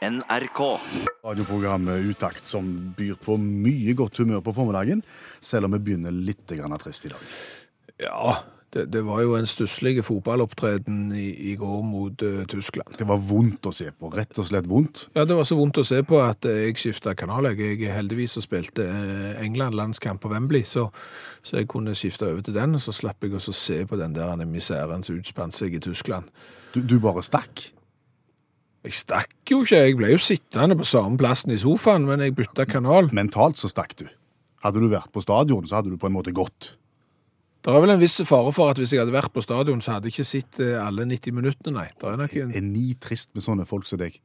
NRK. 0.00 0.60
Radioprogrammet 1.24 2.04
Utakt 2.08 2.46
som 2.48 2.68
byr 2.96 3.18
på 3.20 3.36
mye 3.36 3.92
godt 3.98 4.22
humør 4.22 4.40
på 4.44 4.54
formiddagen, 4.56 5.02
selv 5.44 5.68
om 5.68 5.76
vi 5.76 5.82
begynner 5.90 6.14
litt 6.14 6.48
grann 6.56 6.72
trist 6.80 7.04
i 7.04 7.10
dag. 7.12 7.34
Ja, 8.00 8.38
det, 8.72 8.86
det 8.94 9.02
var 9.04 9.20
jo 9.20 9.34
en 9.36 9.48
stusslig 9.50 9.98
fotballopptreden 10.06 11.10
i, 11.12 11.26
i 11.52 11.56
går 11.60 11.82
mot 11.84 12.22
uh, 12.24 12.46
Tyskland. 12.48 12.94
Det 12.96 13.04
var 13.10 13.20
vondt 13.28 13.68
å 13.68 13.72
se 13.76 13.90
på, 13.92 14.08
rett 14.14 14.40
og 14.40 14.48
slett 14.48 14.70
vondt. 14.70 15.02
Ja, 15.18 15.26
det 15.28 15.36
var 15.36 15.48
så 15.48 15.58
vondt 15.58 15.82
å 15.82 15.84
se 15.84 15.98
på 16.06 16.20
at 16.24 16.48
eh, 16.48 16.62
jeg 16.62 16.78
skifta 16.80 17.12
kanal. 17.18 17.50
Jeg, 17.52 17.74
jeg 17.82 17.92
heldigvis 17.92 18.38
spilte 18.46 18.86
eh, 18.86 19.42
England 19.42 19.76
landskamp 19.76 20.22
på 20.22 20.30
Wembley, 20.32 20.64
så, 20.64 20.86
så 21.44 21.58
jeg 21.60 21.68
kunne 21.74 21.92
skifte 21.98 22.30
over 22.30 22.46
til 22.46 22.56
den, 22.56 22.78
og 22.78 22.80
så 22.86 22.94
slapp 22.96 23.26
jeg 23.26 23.36
også 23.36 23.52
se 23.52 23.82
på 23.90 24.00
den 24.00 24.16
der 24.16 24.48
miseren 24.48 25.04
som 25.04 25.20
utspant 25.20 25.60
seg 25.60 25.76
i 25.76 25.82
Tyskland. 25.90 26.32
Du, 26.72 26.80
du 26.80 26.96
bare 27.02 27.26
stakk. 27.26 27.66
Jeg 28.86 28.96
stakk 28.96 29.50
jo 29.52 29.60
ikke, 29.60 29.76
jeg 29.76 29.96
ble 29.98 30.14
jo 30.14 30.20
sittende 30.24 30.76
på 30.78 30.86
samme 30.88 31.20
plassen 31.20 31.52
i 31.52 31.58
sofaen, 31.60 32.06
men 32.08 32.22
jeg 32.24 32.32
bytta 32.38 32.64
kanal. 32.68 33.10
Mentalt 33.16 33.60
så 33.60 33.68
stakk 33.68 33.92
du. 33.98 34.06
Hadde 34.64 34.80
du 34.80 34.88
vært 34.92 35.12
på 35.12 35.20
stadion, 35.24 35.66
så 35.68 35.78
hadde 35.80 35.92
du 35.92 35.98
på 36.00 36.08
en 36.08 36.16
måte 36.16 36.32
gått. 36.36 36.74
Det 37.60 37.74
er 37.74 37.82
vel 37.84 37.92
en 37.92 38.00
viss 38.00 38.16
fare 38.24 38.52
for 38.56 38.72
at 38.72 38.80
hvis 38.80 38.94
jeg 38.94 39.02
hadde 39.02 39.12
vært 39.12 39.34
på 39.34 39.44
stadion, 39.44 39.82
så 39.84 39.98
hadde 39.98 40.08
jeg 40.08 40.16
ikke 40.16 40.28
sett 40.30 40.60
eh, 40.64 40.78
alle 40.80 41.04
90 41.08 41.36
minuttene, 41.36 41.74
nei. 41.76 41.88
Det 41.92 42.08
er 42.08 42.20
nok 42.22 42.36
en... 42.40 42.54
Er 42.56 42.64
ni 42.64 42.86
trist 42.96 43.28
med 43.36 43.44
sånne 43.44 43.66
folk 43.68 43.84
som 43.88 44.00
deg? 44.00 44.16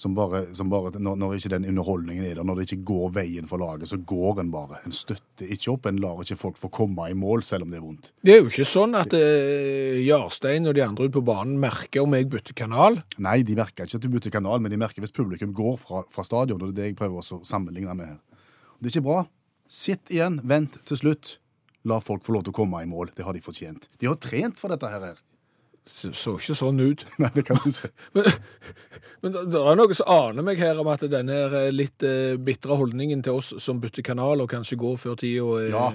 Som 0.00 0.14
bare, 0.16 0.46
som 0.56 0.70
bare 0.72 0.94
når, 0.96 1.18
når 1.20 1.34
ikke 1.36 1.50
den 1.52 1.66
underholdningen 1.68 2.24
er 2.24 2.38
der, 2.38 2.46
når 2.48 2.56
det 2.56 2.64
ikke 2.70 2.86
går 2.88 3.10
veien 3.18 3.48
for 3.50 3.60
laget, 3.60 3.90
så 3.90 3.98
går 4.00 4.40
en 4.40 4.52
bare. 4.54 4.78
En 4.88 4.94
støtter 4.96 5.50
ikke 5.52 5.74
opp, 5.74 5.88
en 5.90 6.00
lar 6.00 6.22
ikke 6.24 6.38
folk 6.40 6.56
få 6.56 6.70
komme 6.72 7.10
i 7.12 7.16
mål, 7.20 7.44
selv 7.44 7.66
om 7.66 7.74
det 7.74 7.80
er 7.80 7.84
vondt. 7.84 8.08
Det 8.24 8.32
er 8.32 8.40
jo 8.40 8.48
ikke 8.48 8.64
sånn 8.70 8.96
at 8.96 9.12
eh, 9.18 10.00
Jarstein 10.06 10.70
og 10.70 10.78
de 10.78 10.84
andre 10.86 11.10
ute 11.10 11.18
på 11.18 11.24
banen 11.28 11.60
merker 11.60 12.06
om 12.06 12.16
jeg 12.16 12.30
bytter 12.32 12.56
kanal. 12.56 12.96
Nei, 13.20 13.42
de 13.44 13.58
merker 13.60 13.84
ikke 13.84 14.00
at 14.00 14.06
du 14.06 14.08
bytter 14.14 14.32
kanal, 14.38 14.64
men 14.64 14.72
de 14.72 14.80
merker 14.80 15.04
hvis 15.04 15.12
publikum 15.12 15.52
går 15.56 15.76
fra, 15.84 16.06
fra 16.08 16.24
stadion, 16.24 16.62
og 16.62 16.70
det 16.70 16.72
er 16.72 16.80
det 16.80 16.90
jeg 16.94 17.00
prøver 17.02 17.20
også 17.20 17.42
å 17.42 17.50
sammenligne 17.52 17.96
med 17.98 18.14
her. 18.14 18.18
Det 18.80 18.88
er 18.88 18.96
ikke 18.96 19.08
bra. 19.10 19.22
Sitt 19.68 20.08
igjen, 20.16 20.40
vent 20.48 20.80
til 20.88 21.04
slutt. 21.04 21.36
La 21.88 22.00
folk 22.00 22.24
få 22.24 22.34
lov 22.34 22.48
til 22.48 22.54
å 22.54 22.60
komme 22.62 22.80
i 22.80 22.88
mål. 22.88 23.12
Det 23.16 23.24
har 23.24 23.36
de 23.36 23.44
fortjent. 23.44 23.84
De 24.00 24.08
har 24.08 24.16
trent 24.20 24.56
for 24.60 24.72
dette 24.72 24.88
her. 24.88 25.20
Så, 25.88 26.12
så 26.14 26.36
ikke 26.38 26.54
sånn 26.58 26.80
ut. 26.82 27.04
Nei, 27.22 27.30
det 27.34 27.44
kan 27.48 27.58
du 27.64 27.70
se. 27.74 27.90
Men, 28.14 28.28
men 29.22 29.34
det 29.34 29.42
det 29.52 29.60
er 29.60 29.76
noe 29.76 29.96
som 29.96 30.08
aner 30.08 30.44
meg 30.46 30.60
her 30.62 30.78
om 30.80 30.88
at 30.88 31.02
denne 31.12 31.34
eh, 31.48 31.66
litt 31.74 32.04
eh, 32.06 32.38
bitre 32.40 32.76
holdningen 32.80 33.20
til 33.26 33.36
oss 33.40 33.50
som 33.60 33.80
bytter 33.82 34.04
kanal 34.06 34.40
og 34.40 34.48
kanskje 34.48 34.78
går 34.80 34.96
før 35.02 35.18
tida 35.20 35.58
eh, 35.60 35.74
Ja. 35.74 35.88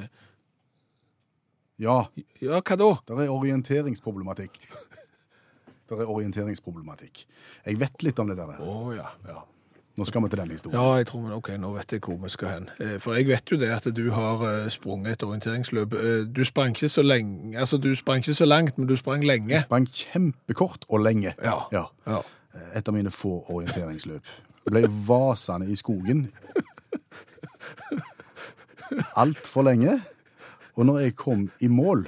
Ja, 1.82 1.96
ja, 2.40 2.60
hva 2.62 2.78
da? 2.80 2.92
det 3.10 3.26
er 3.26 3.34
orienteringsproblematikk. 3.34 4.62
Det 5.86 6.00
er 6.02 6.10
orienteringsproblematikk. 6.10 7.20
Jeg 7.62 7.78
vet 7.78 8.02
litt 8.02 8.18
om 8.18 8.30
det 8.32 8.40
der. 8.40 8.56
Å 8.58 8.94
ja, 8.96 9.10
ja. 9.30 9.44
Nå 9.98 10.04
skal 10.06 10.24
vi 10.24 10.30
til 10.30 10.40
den 10.42 10.52
historien. 10.52 10.76
Ja, 10.82 10.96
jeg 11.00 11.08
tror, 11.08 11.22
men 11.22 11.32
ok, 11.38 11.50
nå 11.60 11.70
vet 11.78 11.92
jeg 11.96 12.02
hvor 12.04 12.18
vi 12.24 12.30
skal 12.30 12.50
hen. 12.50 12.70
Eh, 12.84 12.98
For 13.00 13.14
jeg 13.16 13.28
vet 13.30 13.52
jo 13.52 13.58
det 13.58 13.70
at 13.72 13.86
du 13.96 14.10
har 14.12 14.42
eh, 14.50 14.70
sprunget 14.70 15.12
et 15.14 15.24
orienteringsløp. 15.24 15.94
Eh, 15.94 16.26
Du 16.36 16.44
sprang 16.44 16.76
ikke 16.76 16.90
så 16.90 17.02
lenge, 17.04 17.58
altså 17.60 17.78
du 17.78 17.96
sprang 17.96 18.18
ikke 18.20 18.34
så 18.34 18.46
langt, 18.46 18.78
men 18.78 18.88
du 18.88 18.96
sprang 19.00 19.24
lenge. 19.24 19.50
Jeg 19.54 19.62
sprang 19.62 19.88
kjempekort 19.88 20.86
og 20.90 21.00
lenge. 21.00 21.34
Ja. 21.44 21.60
Ja. 21.72 21.86
Ja. 22.08 22.20
Et 22.76 22.88
av 22.88 22.94
mine 22.94 23.12
få 23.12 23.46
orienteringsløp. 23.50 24.22
Jeg 24.66 24.72
ble 24.74 24.88
vasende 25.08 25.68
i 25.72 25.76
skogen 25.76 26.28
altfor 29.16 29.62
lenge. 29.64 30.02
Og 30.76 30.86
når 30.86 31.00
jeg 31.06 31.16
kom 31.16 31.50
i 31.64 31.68
mål 31.72 32.08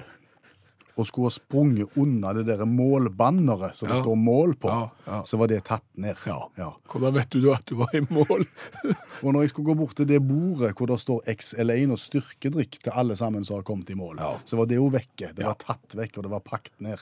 og 0.98 1.06
skulle 1.06 1.30
ha 1.30 1.36
sprunget 1.38 1.94
unna 2.02 2.34
det 2.34 2.48
der 2.50 2.66
målbanneret 2.66 3.76
som 3.78 3.88
det 3.90 3.98
Ja. 3.98 4.02
står 4.04 4.16
mål 4.18 4.56
på, 4.58 4.68
Ja, 4.68 4.90
ja. 5.08 5.24
så 5.24 5.38
var 5.38 5.48
det 5.48 5.64
tatt 5.66 5.84
ned. 5.96 6.16
Ja. 6.26 6.74
Hvordan 6.90 7.14
vet 7.14 7.30
du 7.30 7.52
at 7.54 7.66
du 7.66 7.76
var 7.76 7.94
i 7.96 8.02
mål? 8.10 8.46
Og 9.24 9.34
når 9.34 9.42
jeg 9.42 9.50
skulle 9.50 9.66
gå 9.74 9.78
bort 9.78 9.96
til 9.96 10.08
det 10.08 10.20
bordet 10.28 10.74
hvor 10.78 10.88
det 10.88 11.00
står 11.00 11.22
XL1 11.28 11.92
og 11.92 11.98
styrkedrikk 12.02 12.80
til 12.84 12.92
alle 12.94 13.16
sammen 13.16 13.44
som 13.46 13.58
har 13.58 13.64
kommet 13.64 13.90
i 13.90 13.96
mål, 13.98 14.18
så 14.46 14.58
var 14.58 14.66
det 14.66 14.76
jo 14.78 14.88
vekke. 14.94 15.32
Det 15.36 15.46
var 15.46 15.56
tatt 15.62 15.96
vekk, 15.98 16.18
og 16.18 16.24
det 16.28 16.32
var 16.32 16.40
pakket 16.46 16.82
ned. 16.82 16.98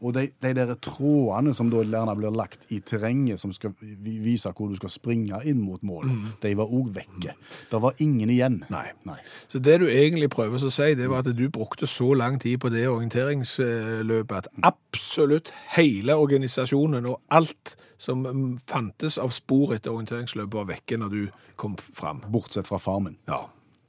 Og 0.00 0.12
de, 0.16 0.26
de 0.42 0.52
der 0.54 0.74
trådene 0.80 1.54
som 1.54 1.70
da 1.72 1.82
gjerne 1.84 2.16
blir 2.16 2.30
lagt 2.34 2.66
i 2.72 2.80
terrenget, 2.80 3.40
som 3.40 3.52
skal 3.52 3.72
vise 3.80 4.50
hvor 4.56 4.68
du 4.72 4.76
skal 4.76 4.90
springe 4.92 5.40
inn 5.48 5.60
mot 5.64 5.82
mål, 5.86 6.08
de 6.42 6.54
var 6.58 6.66
òg 6.72 6.92
vekke. 6.96 7.34
Det 7.70 7.80
var 7.82 7.94
ingen 7.98 8.30
igjen. 8.30 8.60
Mm. 8.64 8.70
Nei. 8.72 8.86
Nei. 9.08 9.18
Så 9.48 9.58
det 9.62 9.78
du 9.80 9.86
egentlig 9.88 10.30
prøver 10.32 10.56
å 10.62 10.70
si, 10.72 10.94
det 10.94 11.08
var 11.10 11.24
at 11.24 11.32
du 11.36 11.48
brukte 11.52 11.86
så 11.88 12.12
lang 12.16 12.38
tid 12.42 12.60
på 12.62 12.70
det 12.72 12.86
orienteringsløpet 13.26 14.36
at 14.36 14.48
absolutt 14.66 15.50
hele 15.76 16.14
organisasjonen 16.16 17.06
og 17.10 17.20
alt 17.34 17.74
som 17.98 18.22
mm, 18.26 18.58
fantes 18.68 19.18
av 19.18 19.32
spor 19.34 19.74
etter 19.76 19.92
orienteringsløpet 19.94 20.54
var 20.56 20.68
vekke 20.70 20.98
når 21.00 21.12
du 21.14 21.20
kom 21.56 21.76
fram. 21.78 22.22
Bortsett 22.32 22.66
fra 22.68 22.78
farmen. 22.78 23.18
Ja, 23.28 23.46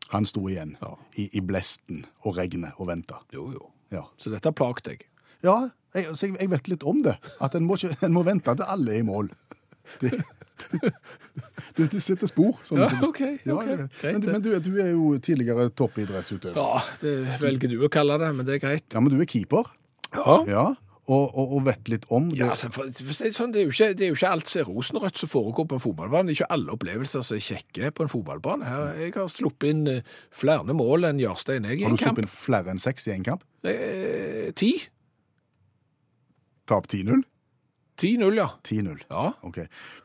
Han 0.10 0.24
sto 0.26 0.46
igjen 0.48 0.78
Ja. 0.82 0.94
i, 1.18 1.30
i 1.36 1.42
blesten 1.42 2.06
og 2.24 2.38
regnet 2.38 2.72
og 2.80 2.88
venta. 2.88 3.18
jo 3.34 3.52
jo. 3.52 3.72
Ja, 3.92 4.04
Så 4.18 4.30
dette 4.32 4.52
plaget 4.52 4.84
deg. 4.86 5.06
ja 5.44 5.70
jeg, 5.96 6.16
så 6.16 6.28
jeg, 6.28 6.38
jeg 6.40 6.50
vet 6.52 6.68
litt 6.68 6.84
om 6.84 7.02
det. 7.04 7.18
At 7.42 7.56
en 7.56 7.66
må, 7.66 7.76
ikke, 7.76 7.98
en 8.06 8.14
må 8.14 8.24
vente 8.24 8.56
til 8.56 8.64
alle 8.68 8.92
er 8.94 9.00
i 9.00 9.04
mål. 9.08 9.30
Det, 10.58 10.90
det, 11.78 11.86
det 11.92 12.00
sitter 12.02 12.28
spor. 12.28 12.56
sånn 12.66 12.82
Ja, 12.82 12.88
ok, 13.06 13.20
Ja, 13.46 13.54
okay 13.54 13.76
jeg. 13.76 13.84
Greit, 14.00 14.16
men, 14.16 14.24
du, 14.24 14.28
men 14.32 14.42
du, 14.42 14.50
du 14.66 14.80
er 14.82 14.90
jo 14.90 15.12
tidligere 15.22 15.68
toppidrettsutøver. 15.78 16.58
Ja, 16.58 16.82
det 17.04 17.14
velger 17.44 17.72
du 17.72 17.78
å 17.86 17.92
kalle 17.94 18.18
det, 18.24 18.32
men 18.34 18.48
det 18.48 18.58
er 18.58 18.64
greit. 18.64 18.88
Ja, 18.90 19.04
men 19.04 19.14
du 19.14 19.22
er 19.22 19.30
keeper. 19.30 19.70
Ja. 20.16 20.40
Ja, 20.50 20.66
og, 21.08 21.38
og, 21.40 21.54
og 21.56 21.62
vet 21.70 21.88
litt 21.88 22.06
om 22.12 22.26
det. 22.32 22.42
Ja, 22.42 22.50
altså, 22.52 22.68
for, 22.76 22.90
for, 22.92 23.16
sånn, 23.16 23.54
det, 23.56 23.62
er 23.62 23.70
jo 23.70 23.76
ikke, 23.76 23.94
det 23.96 24.08
er 24.08 24.12
jo 24.12 24.18
ikke 24.18 24.32
alt 24.36 24.52
som 24.52 24.60
er 24.60 24.68
rosenrødt 24.68 25.22
som 25.22 25.32
foregår 25.32 25.70
på 25.70 25.78
en 25.78 25.84
fotballbane. 25.86 26.28
Det 26.28 26.34
er 26.34 26.40
ikke 26.42 26.50
alle 26.58 26.74
opplevelser 26.76 27.24
som 27.24 27.38
er 27.38 27.46
kjekke 27.46 27.92
på 27.96 28.04
en 28.04 28.12
fotballbane. 28.12 28.68
Her, 28.68 28.90
jeg 29.06 29.14
har 29.16 29.32
sluppet 29.32 29.72
inn 29.72 29.86
eh, 29.94 30.18
flere 30.36 30.76
mål 30.76 31.08
enn 31.08 31.22
Jarstein 31.24 31.70
jeg 31.70 31.80
i 31.80 31.88
en 31.88 31.96
kamp. 31.96 32.02
Har 32.02 32.02
du 32.02 32.04
sluppet 32.04 32.26
inn 32.26 32.34
flere 32.34 32.74
enn 32.74 32.84
seks 32.84 33.08
i 33.08 33.16
en 33.16 33.24
kamp? 33.30 33.48
Eh, 33.72 34.52
Ti? 34.60 34.74
Tap 36.68 36.92
10-0? 36.92 37.24
10-0, 37.98 38.38
ja. 38.38 38.48
10-0. 38.68 39.00
Ja. 39.10 39.32
Ok. 39.42 39.58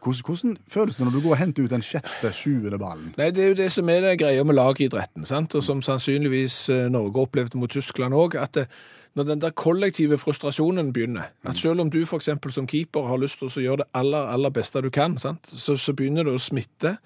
Hvordan, 0.03 0.23
hvordan 0.27 0.57
føles 0.69 0.97
det 0.97 1.05
når 1.05 1.13
du 1.13 1.21
går 1.21 1.35
og 1.35 1.41
henter 1.43 1.67
ut 1.67 1.75
den 1.75 1.85
sjette, 1.85 2.33
sjuende 2.33 2.79
ballen? 2.81 3.13
Nei, 3.19 3.31
det 3.35 3.45
er 3.45 3.53
jo 3.53 3.59
det 3.59 3.69
som 3.75 3.89
er 3.93 4.01
det 4.07 4.17
greia 4.23 4.45
med 4.49 4.57
lagidretten, 4.57 5.27
sant? 5.29 5.55
og 5.55 5.65
som 5.67 5.83
sannsynligvis 5.85 6.57
eh, 6.73 6.89
Norge 6.93 7.27
opplevde 7.27 7.61
mot 7.61 7.71
Tyskland 7.73 8.17
òg. 8.17 8.39
At 8.41 8.57
det, 8.57 8.67
når 9.15 9.29
den 9.29 9.43
der 9.45 9.53
kollektive 9.53 10.17
frustrasjonen 10.19 10.93
begynner, 10.93 11.35
at 11.45 11.61
selv 11.61 11.85
om 11.85 11.91
du 11.93 12.01
eksempel 12.03 12.53
som 12.53 12.67
keeper 12.67 13.11
har 13.11 13.21
lyst 13.21 13.43
til 13.43 13.51
å 13.51 13.67
gjøre 13.67 13.85
det 13.85 13.91
aller, 13.93 14.33
aller 14.33 14.51
beste 14.51 14.81
du 14.81 14.89
kan, 14.91 15.19
sant? 15.19 15.53
Så, 15.53 15.77
så 15.77 15.93
begynner 15.93 16.25
det 16.25 16.39
å 16.39 16.41
smitte. 16.41 16.97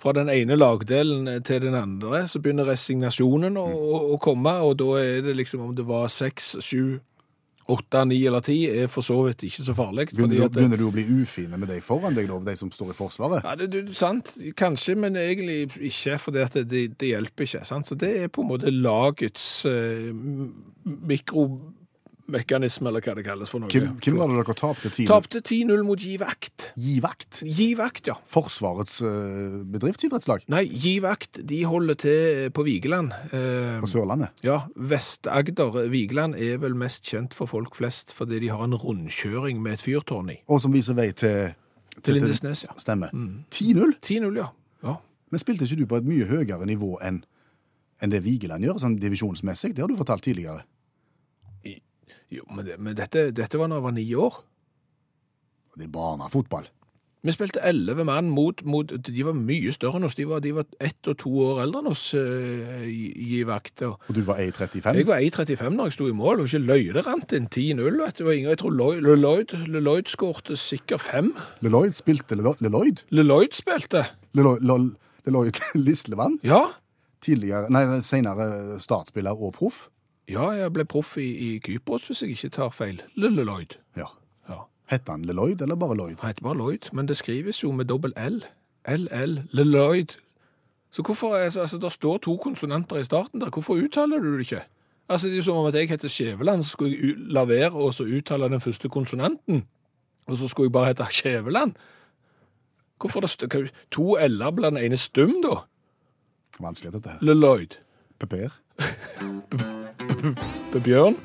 Fra 0.00 0.14
den 0.16 0.30
ene 0.32 0.56
lagdelen 0.56 1.26
til 1.44 1.60
den 1.60 1.74
andre, 1.76 2.22
så 2.24 2.40
begynner 2.40 2.64
resignasjonen 2.64 3.58
å, 3.60 3.66
å, 3.68 3.98
å 4.14 4.16
komme, 4.16 4.54
og 4.64 4.78
da 4.80 4.94
er 4.96 5.26
det 5.26 5.34
liksom 5.36 5.66
om 5.66 5.74
det 5.76 5.84
var 5.84 6.06
seks, 6.08 6.54
sju, 6.64 7.02
åtte, 7.70 8.04
ni 8.10 8.18
eller 8.26 8.44
ti, 8.44 8.58
er 8.70 8.90
for 8.92 9.06
så 9.06 9.18
vidt 9.26 9.44
ikke 9.46 9.64
så 9.66 9.74
farlig. 9.76 10.08
fordi 10.10 10.22
Begynner, 10.22 10.44
at 10.50 10.56
begynner 10.56 10.80
du 10.80 10.86
å 10.88 10.94
bli 10.94 11.06
ufine 11.22 11.58
med 11.60 11.70
de 11.72 11.80
foran 11.84 12.16
deg, 12.16 12.28
da, 12.30 12.38
de 12.50 12.56
som 12.58 12.72
står 12.74 12.92
i 12.94 12.98
Forsvaret? 12.98 13.44
ja, 13.46 13.56
det, 13.60 13.70
er 13.70 13.92
sant. 13.98 14.34
Kanskje, 14.58 14.96
men 15.00 15.18
egentlig 15.20 15.70
ikke, 15.78 16.18
for 16.18 16.36
det, 16.36 16.48
det, 16.70 16.86
det 17.00 17.12
hjelper 17.14 17.48
ikke. 17.48 17.64
Sant? 17.68 17.90
Så 17.90 17.98
det 17.98 18.12
er 18.24 18.32
på 18.32 18.44
en 18.44 18.52
måte 18.52 18.72
lagets 18.74 19.48
eh, 19.70 20.10
mikromekanisme, 22.30 22.88
eller 22.90 23.04
hva 23.04 23.14
det 23.18 23.24
kalles 23.26 23.50
for 23.52 23.62
noe. 23.62 23.70
Hvem, 23.72 23.96
hvem 24.02 24.18
var 24.18 24.30
det 24.30 24.38
dere 24.40 24.56
tapte 24.58 24.90
10-0? 24.90 25.06
Tapte 25.10 25.40
10-0 25.42 25.82
mot 25.86 26.00
Givakt. 26.00 26.70
Givakt? 26.76 26.80
Gi 26.80 27.00
vakt. 27.00 27.40
Gi 27.60 27.68
vakt, 27.78 28.06
ja. 28.10 28.16
Forsvarets 28.30 29.00
uh, 29.02 29.60
bedriftsidrettslag 29.70 30.46
Nei, 30.52 30.64
Givakt 30.68 31.40
de 31.46 31.62
holder 31.68 31.98
til 32.00 32.50
på 32.56 32.64
Vigeland. 32.66 33.12
Uh, 33.32 33.80
på 33.82 33.90
Sørlandet. 33.90 34.30
ja, 34.46 34.62
Vest-Agder. 34.76 35.88
Vigeland 35.90 36.36
er 36.38 36.60
vel 36.62 36.76
mest 36.78 37.06
kjent 37.08 37.34
for 37.36 37.50
folk 37.50 37.76
flest 37.78 38.14
fordi 38.16 38.40
de 38.44 38.52
har 38.52 38.64
en 38.64 38.74
rundkjøring 38.74 39.60
med 39.62 39.78
et 39.78 39.84
fyrtårn 39.84 40.30
i. 40.34 40.40
Og 40.48 40.62
som 40.62 40.72
viser 40.74 40.98
vei 40.98 41.10
til 41.12 41.52
Til 42.00 42.16
Lindesnes, 42.16 42.64
ja. 42.64 42.72
Stemmer. 42.78 43.10
10-0. 43.52 43.98
10-0, 44.00 44.36
ja. 44.38 44.46
ja. 44.86 44.94
Men 45.30 45.42
spilte 45.42 45.66
ikke 45.66 45.82
du 45.82 45.86
på 45.90 45.98
et 46.00 46.06
mye 46.08 46.24
høyere 46.30 46.66
nivå 46.66 46.96
enn 47.04 47.24
enn 48.00 48.08
det 48.08 48.22
Vigeland 48.24 48.64
gjør, 48.64 48.78
sånn 48.80 48.94
divisjonsmessig? 48.96 49.74
Det 49.76 49.82
har 49.84 49.90
du 49.90 49.98
fortalt 49.98 50.24
tidligere. 50.24 50.62
Jo, 52.30 52.44
men, 52.54 52.64
det, 52.66 52.76
men 52.78 52.94
dette, 52.98 53.28
dette 53.34 53.58
var 53.58 53.68
da 53.72 53.80
jeg 53.80 53.86
var 53.88 53.96
ni 53.96 54.04
år. 54.14 54.42
Det 55.76 55.86
er 55.88 55.94
barnefotball. 55.94 56.68
Vi 57.20 57.32
spilte 57.34 57.60
elleve 57.68 58.00
mann 58.08 58.30
mot, 58.32 58.62
mot 58.64 58.88
De 59.04 59.22
var 59.26 59.34
mye 59.36 59.74
større 59.76 59.98
enn 59.98 60.06
oss. 60.08 60.14
De 60.16 60.24
var, 60.24 60.40
de 60.40 60.54
var 60.56 60.64
ett 60.80 61.08
og 61.10 61.18
to 61.20 61.28
år 61.44 61.58
eldre 61.66 61.82
enn 61.82 61.90
oss 61.90 62.04
eh, 62.16 62.86
i, 62.88 63.10
i 63.36 63.42
vakt. 63.44 63.82
Og 63.84 63.98
Og 64.08 64.16
du 64.16 64.22
var 64.24 64.40
A35? 64.40 64.94
jeg 65.02 65.06
var 65.10 65.20
1,35 65.20 65.74
når 65.76 65.90
jeg 65.90 65.96
sto 65.98 66.06
i 66.08 66.14
mål, 66.16 66.40
og 66.40 66.48
ikke 66.48 66.62
løyde 66.64 67.02
rant 67.04 67.34
inn 67.36 67.50
10-0. 67.52 67.82
vet 68.00 68.16
du. 68.16 68.22
Det 68.22 68.26
var 68.30 68.38
ingen- 68.38 68.48
Jeg 68.54 68.58
tror 68.62 68.72
Lloyd, 68.78 69.02
Lloyd, 69.20 69.52
Lloyd 69.68 70.08
skårte 70.08 70.56
sikkert 70.56 71.04
fem. 71.04 71.34
Leloid 71.60 71.92
spilte 71.98 72.38
Lelo- 72.40 72.56
Leloid? 72.64 73.52
Spilte. 73.58 74.06
Leloid, 74.32 74.94
Leloid 75.26 75.60
Lislevann? 75.86 76.38
Ja. 76.42 76.62
Tidligere, 77.20 77.68
nei, 77.68 77.84
senere 78.00 78.78
startspiller 78.80 79.36
og 79.36 79.52
proff? 79.60 79.90
Ja, 80.30 80.50
jeg 80.54 80.72
ble 80.72 80.84
proff 80.86 81.16
i, 81.18 81.26
i 81.26 81.50
Kypros, 81.64 82.06
hvis 82.06 82.22
jeg 82.22 82.36
ikke 82.36 82.48
tar 82.54 82.70
feil. 82.74 83.02
Lloyd. 83.16 83.76
Ja. 83.98 84.06
Ja. 84.48 84.62
Heter 84.90 85.16
han 85.16 85.24
Leloid 85.26 85.62
eller 85.62 85.78
bare 85.80 85.96
Lloyd? 85.98 86.16
Han 86.20 86.30
heter 86.30 86.42
bare 86.46 86.58
Lloyd, 86.58 86.90
men 86.92 87.08
det 87.08 87.16
skrives 87.18 87.62
jo 87.62 87.72
med 87.72 87.90
dobbel 87.90 88.14
L. 88.16 88.42
LL, 88.88 89.40
Lloyd. 89.52 90.16
Så 90.90 91.02
hvorfor, 91.02 91.34
altså, 91.34 91.60
altså, 91.60 91.78
Det 91.78 91.92
står 91.92 92.18
to 92.18 92.36
konsonanter 92.36 92.96
i 92.96 93.04
starten 93.04 93.40
der, 93.40 93.50
hvorfor 93.50 93.74
uttaler 93.74 94.18
du 94.18 94.32
det 94.32 94.40
ikke? 94.40 94.62
Altså, 95.08 95.26
Det 95.26 95.34
er 95.34 95.36
jo 95.36 95.42
som 95.42 95.56
om 95.56 95.66
at 95.66 95.74
jeg 95.74 95.88
heter 95.88 96.08
Skjæveland, 96.08 96.62
så 96.62 96.70
skulle 96.70 96.96
jeg 96.96 97.14
la 97.18 97.44
være 97.44 97.70
å 97.70 97.90
så 97.92 98.04
uttale 98.04 98.48
den 98.48 98.60
første 98.60 98.88
konsonanten, 98.88 99.64
og 100.26 100.36
så 100.36 100.48
skulle 100.48 100.66
jeg 100.66 100.72
bare 100.72 100.86
hete 100.86 101.06
Skjæveland. 101.10 101.74
Hvorfor 103.00 103.20
det 103.20 103.30
stå, 103.30 103.66
to 103.90 104.16
L-er 104.18 104.50
blant 104.50 104.78
ene 104.78 104.96
stum, 104.96 105.42
da? 105.42 105.62
Vanskelig 106.60 106.92
dette 106.92 107.08
her. 107.08 107.34
Lloyd. 107.34 107.78
Per. 108.18 108.60
Bjørn? 110.84 111.16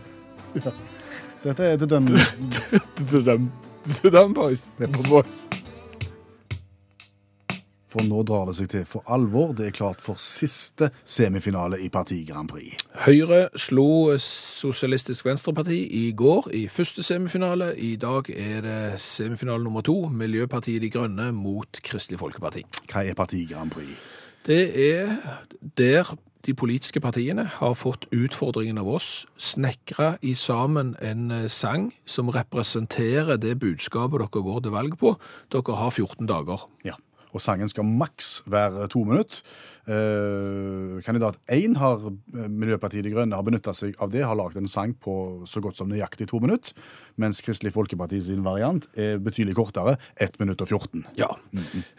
Dette 1.43 1.63
er 1.63 1.77
The 1.77 1.87
Dum... 1.89 2.07
The 3.11 3.21
Dum, 3.25 3.51
til 4.01 4.11
dem 4.11 4.33
boys. 4.33 4.71
boys. 5.09 5.45
For 7.95 8.03
nå 8.03 8.25
drar 8.27 8.49
det 8.49 8.57
seg 8.57 8.67
til 8.73 8.83
for 8.89 9.05
alvor. 9.13 9.53
Det 9.55 9.69
er 9.69 9.75
klart 9.75 10.01
for 10.03 10.19
siste 10.19 10.89
semifinale 11.07 11.77
i 11.79 11.87
Parti 11.93 12.17
Grand 12.27 12.49
Prix. 12.51 12.73
Høyre 13.05 13.45
slo 13.55 14.17
Sosialistisk 14.19 15.27
Venstreparti 15.27 15.77
i 16.01 16.09
går 16.17 16.49
i 16.57 16.65
første 16.67 17.05
semifinale. 17.07 17.71
I 17.77 17.93
dag 18.01 18.27
er 18.35 18.65
det 18.65 18.99
semifinale 18.99 19.63
nummer 19.63 19.85
to, 19.85 20.09
Miljøpartiet 20.11 20.83
De 20.83 20.91
Grønne 20.91 21.29
mot 21.35 21.79
Kristelig 21.87 22.19
Folkeparti. 22.19 22.65
Hva 22.91 23.05
er 23.05 23.15
Parti 23.15 23.45
Grand 23.51 23.71
Prix? 23.71 23.95
Det 24.45 24.65
er 24.91 25.15
der 25.77 26.11
de 26.45 26.53
politiske 26.53 27.01
partiene 27.01 27.47
har 27.57 27.73
fått 27.77 28.05
utfordringen 28.13 28.77
av 28.77 28.89
oss, 28.99 29.25
snekra 29.41 30.15
i 30.21 30.35
sammen 30.37 30.93
en 31.01 31.31
eh, 31.33 31.47
sang 31.49 31.89
som 32.05 32.29
representerer 32.29 33.39
det 33.41 33.55
budskapet 33.61 34.21
dere 34.21 34.45
går 34.45 34.61
til 34.65 34.75
valg 34.75 34.97
på. 35.01 35.15
Dere 35.53 35.79
har 35.79 35.91
14 35.91 36.29
dager. 36.29 36.67
Ja. 36.85 36.97
Og 37.35 37.41
sangen 37.43 37.67
skal 37.67 37.83
maks 37.83 38.43
være 38.47 38.85
to 38.93 39.01
minutter. 39.03 39.41
Eh, 39.91 41.01
kandidat 41.03 41.35
1 41.51 41.75
har 41.81 42.05
eh, 42.07 42.45
Miljøpartiet 42.47 43.03
De 43.03 43.11
Grønne 43.11 43.35
har 43.35 43.43
benytta 43.43 43.73
seg 43.75 43.97
av 43.99 44.13
det, 44.13 44.23
har 44.23 44.37
lagd 44.39 44.55
en 44.61 44.69
sang 44.71 44.93
på 44.95 45.15
så 45.49 45.59
godt 45.65 45.75
som 45.81 45.89
nøyaktig 45.91 46.29
to 46.31 46.39
minutter. 46.43 46.71
Mens 47.19 47.41
Kristelig 47.43 47.73
Folkeparti 47.75 48.21
sin 48.23 48.45
variant 48.45 48.87
er 48.95 49.17
betydelig 49.19 49.57
kortere, 49.57 49.97
1 50.21 50.39
minutt 50.39 50.63
og 50.63 50.71
14. 50.71 51.07
Ja. 51.19 51.33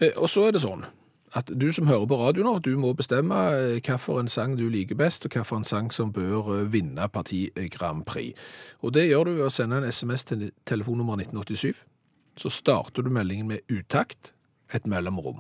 Eh, 0.00 0.14
Og 0.16 0.31
så 0.32 0.46
er 0.48 0.56
det 0.56 0.64
sånn 0.64 0.87
at 1.36 1.50
du 1.52 1.66
som 1.72 1.88
hører 1.90 2.06
på 2.08 2.16
radio 2.20 2.46
nå, 2.46 2.54
du 2.64 2.72
må 2.80 2.94
bestemme 2.96 3.36
eh, 3.52 3.74
hvilken 3.84 4.30
sang 4.32 4.56
du 4.56 4.66
liker 4.72 4.96
best, 4.96 5.26
og 5.26 5.34
hvilken 5.34 5.66
sang 5.68 5.90
som 5.92 6.12
bør 6.14 6.52
eh, 6.54 6.72
vinne 6.72 7.08
Parti 7.12 7.46
Grand 7.72 8.06
Prix. 8.08 8.32
Og 8.80 8.94
det 8.96 9.08
gjør 9.10 9.28
du 9.28 9.34
ved 9.36 9.48
å 9.48 9.52
sende 9.52 9.82
en 9.82 9.90
SMS 9.90 10.24
til 10.30 10.48
telefonnummer 10.68 11.20
1987. 11.20 11.84
Så 12.40 12.52
starter 12.52 13.04
du 13.04 13.12
meldingen 13.12 13.52
med 13.52 13.64
utakt, 13.72 14.32
et 14.74 14.86
mellomrom. 14.90 15.38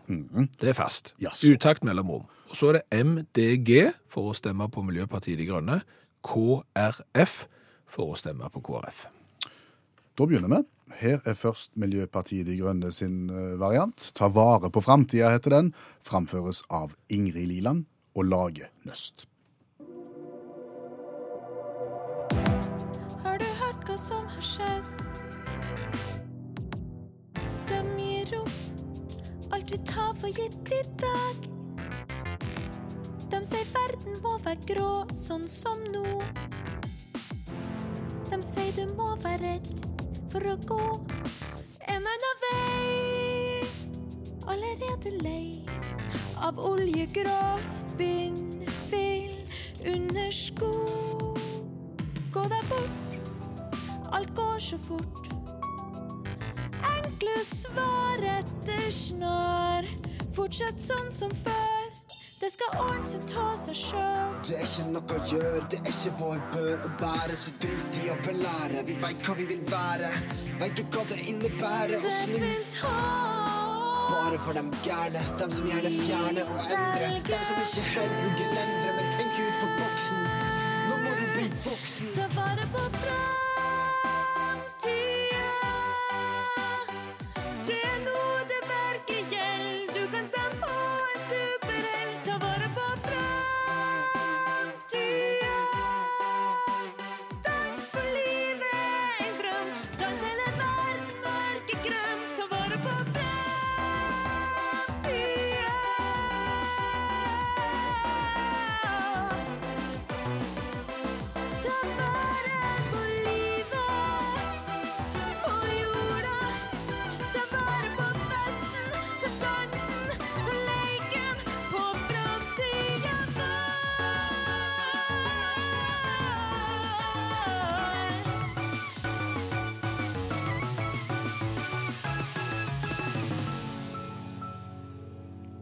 Det 0.60 0.68
er 0.70 0.76
fast. 0.78 1.10
Yes. 1.18 1.42
Utakt 1.42 1.82
mellomrom. 1.84 2.28
Og 2.46 2.54
så 2.54 2.68
er 2.70 2.78
det 2.78 3.02
MDG 3.02 3.72
for 4.06 4.30
å 4.30 4.36
stemme 4.38 4.68
på 4.70 4.84
Miljøpartiet 4.86 5.40
De 5.40 5.48
Grønne. 5.48 5.80
KrF 6.22 7.34
for 7.90 8.14
å 8.14 8.20
stemme 8.20 8.46
på 8.54 8.62
KrF. 8.68 9.08
Da 10.16 10.24
begynner 10.24 10.48
vi. 10.48 10.62
Her 10.96 11.20
er 11.28 11.34
først 11.36 11.74
Miljøpartiet 11.76 12.46
De 12.48 12.54
Grønne 12.56 12.88
sin 12.92 13.28
eh, 13.28 13.58
variant. 13.60 14.00
Ta 14.16 14.30
vare 14.32 14.70
på 14.72 14.80
framtida, 14.80 15.28
heter 15.34 15.52
den. 15.52 15.72
Framføres 16.00 16.62
av 16.72 16.94
Ingrid 17.12 17.50
Liland 17.50 17.84
og 18.16 18.24
Lage 18.24 18.70
Nøst. 18.88 19.26
Har 23.26 23.36
du 23.42 23.48
hørt 23.60 23.84
hva 23.84 23.96
som 24.00 24.24
har 24.24 24.40
skjedd? 24.40 24.88
De 27.68 27.82
gir 28.00 28.32
opp 28.38 29.52
alt 29.52 29.74
vi 29.74 29.80
tar 29.90 30.14
for 30.16 30.32
gitt 30.32 30.72
i 30.72 30.80
dag. 31.02 31.44
De 33.34 33.42
sier 33.44 33.68
verden 33.74 34.16
må 34.24 34.38
være 34.46 34.64
grå, 34.72 34.94
sånn 35.12 35.44
som 35.50 35.84
nå. 35.92 36.06
De 38.30 38.40
sier 38.40 38.72
du 38.80 38.96
må 38.96 39.12
være 39.20 39.42
redd 39.44 39.95
for 40.36 40.50
å 40.52 40.56
gå 40.68 40.86
en 41.88 42.04
annen 42.12 42.40
vei. 42.42 43.60
Allerede 44.52 45.12
lei 45.24 45.64
av 46.44 46.58
oljegrå, 46.60 47.38
spinnvill, 47.64 49.38
undersko. 49.94 50.72
Gå 52.34 52.44
deg 52.52 52.68
bort, 52.68 53.16
alt 54.12 54.34
går 54.36 54.60
så 54.60 54.80
fort. 54.88 55.32
Enkle 56.92 57.38
svar 57.48 58.28
etter 58.36 58.90
snar. 58.92 59.88
Fortsett 60.36 60.84
sånn 60.84 61.08
som 61.14 61.32
før. 61.46 61.65
Det 62.46 62.52
skal 62.52 62.76
ordne 62.78 63.18
ta 63.26 63.44
seg 63.58 63.74
sjøl. 63.74 64.34
Det 64.46 64.54
er 64.54 64.60
ikke 64.62 64.84
noe 64.92 65.14
å 65.16 65.22
gjøre, 65.26 65.62
det 65.72 65.78
er 65.80 65.88
ikke 65.90 66.10
vår 66.20 66.36
bør 66.52 66.84
å 66.86 66.90
bære. 67.00 67.38
Så 67.40 67.50
drit 67.64 67.96
i 67.98 68.10
å 68.12 68.16
belære, 68.22 68.84
vi 68.86 68.94
veit 69.02 69.26
hva 69.26 69.34
vi 69.34 69.46
vil 69.48 69.64
være. 69.72 70.10
Veit 70.60 70.78
du 70.78 70.84
hva 70.94 71.02
det 71.10 71.18
innebærer 71.32 71.96
å 71.98 72.04
Det 72.04 72.12
snu? 72.20 72.36
fins 72.44 72.70
håp. 72.84 74.12
Bare 74.12 74.38
for 74.44 74.54
dem 74.54 74.70
gærne, 74.84 75.24
dem 75.42 75.50
som 75.56 75.66
gjerne 75.72 75.90
fjerner 75.96 76.46
og 76.54 76.70
endrer. 76.76 77.18
Dem 77.32 77.42
som 77.48 77.58
ikke 77.64 77.82
helt 77.96 78.38
gelendere, 78.38 78.85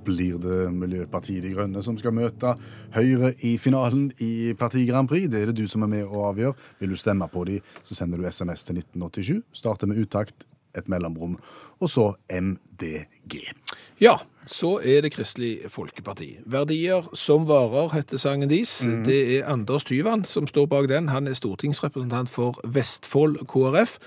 Blir 0.05 0.39
det 0.43 0.61
Miljøpartiet 0.75 1.45
De 1.45 1.53
Grønne 1.55 1.83
som 1.85 1.99
skal 2.01 2.15
møte 2.17 2.55
Høyre 2.95 3.33
i 3.47 3.57
finalen 3.61 4.11
i 4.23 4.55
Parti 4.59 4.85
Grand 4.89 5.09
Prix? 5.11 5.29
Det 5.33 5.43
er 5.43 5.53
det 5.53 5.59
du 5.63 5.69
som 5.71 5.87
er 5.87 5.93
med 5.97 6.09
å 6.09 6.27
avgjøre. 6.31 6.57
Vil 6.83 6.95
du 6.95 7.01
stemme 7.01 7.29
på 7.33 7.47
de, 7.49 7.61
så 7.83 7.97
sender 7.97 8.21
du 8.21 8.29
SMS 8.29 8.67
til 8.69 8.83
1987. 8.83 9.41
Starter 9.65 9.91
med 9.91 10.03
utakt, 10.03 10.47
et 10.75 10.89
mellomrom, 10.91 11.37
og 11.79 11.91
så 11.91 12.13
MDG. 12.27 13.37
Ja, 14.03 14.17
så 14.47 14.81
er 14.83 15.05
det 15.05 15.13
Kristelig 15.15 15.71
Folkeparti. 15.71 16.41
Verdier 16.51 17.07
som 17.15 17.47
varer, 17.49 17.93
heter 17.95 18.19
sangen 18.19 18.51
deres. 18.51 18.81
Det 19.07 19.21
er 19.39 19.47
Anders 19.53 19.87
Tyvand 19.87 20.27
som 20.29 20.49
står 20.51 20.67
bak 20.67 20.89
den. 20.91 21.09
Han 21.15 21.31
er 21.31 21.39
stortingsrepresentant 21.39 22.33
for 22.33 22.59
Vestfold 22.67 23.39
KrF 23.47 23.99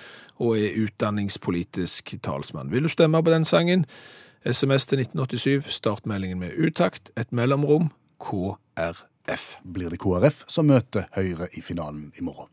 og 0.44 0.60
er 0.60 0.75
utdanningspolitisk 0.84 2.18
talsmann. 2.24 2.72
Vil 2.72 2.86
du 2.86 2.92
stemme 2.92 3.24
på 3.24 3.34
den 3.34 3.48
sangen? 3.48 3.88
SMS 4.46 4.86
til 4.86 5.01
1987, 5.01 5.72
startmeldingen 5.79 6.39
med 6.39 6.58
utakt, 6.58 7.12
et 7.17 7.32
mellomrom, 7.32 7.89
KrF. 8.20 9.58
Blir 9.63 9.94
det 9.94 10.01
KrF 10.03 10.44
som 10.48 10.70
møter 10.70 11.10
Høyre 11.15 11.50
i 11.53 11.62
finalen 11.62 12.12
i 12.17 12.25
morgen? 12.25 12.51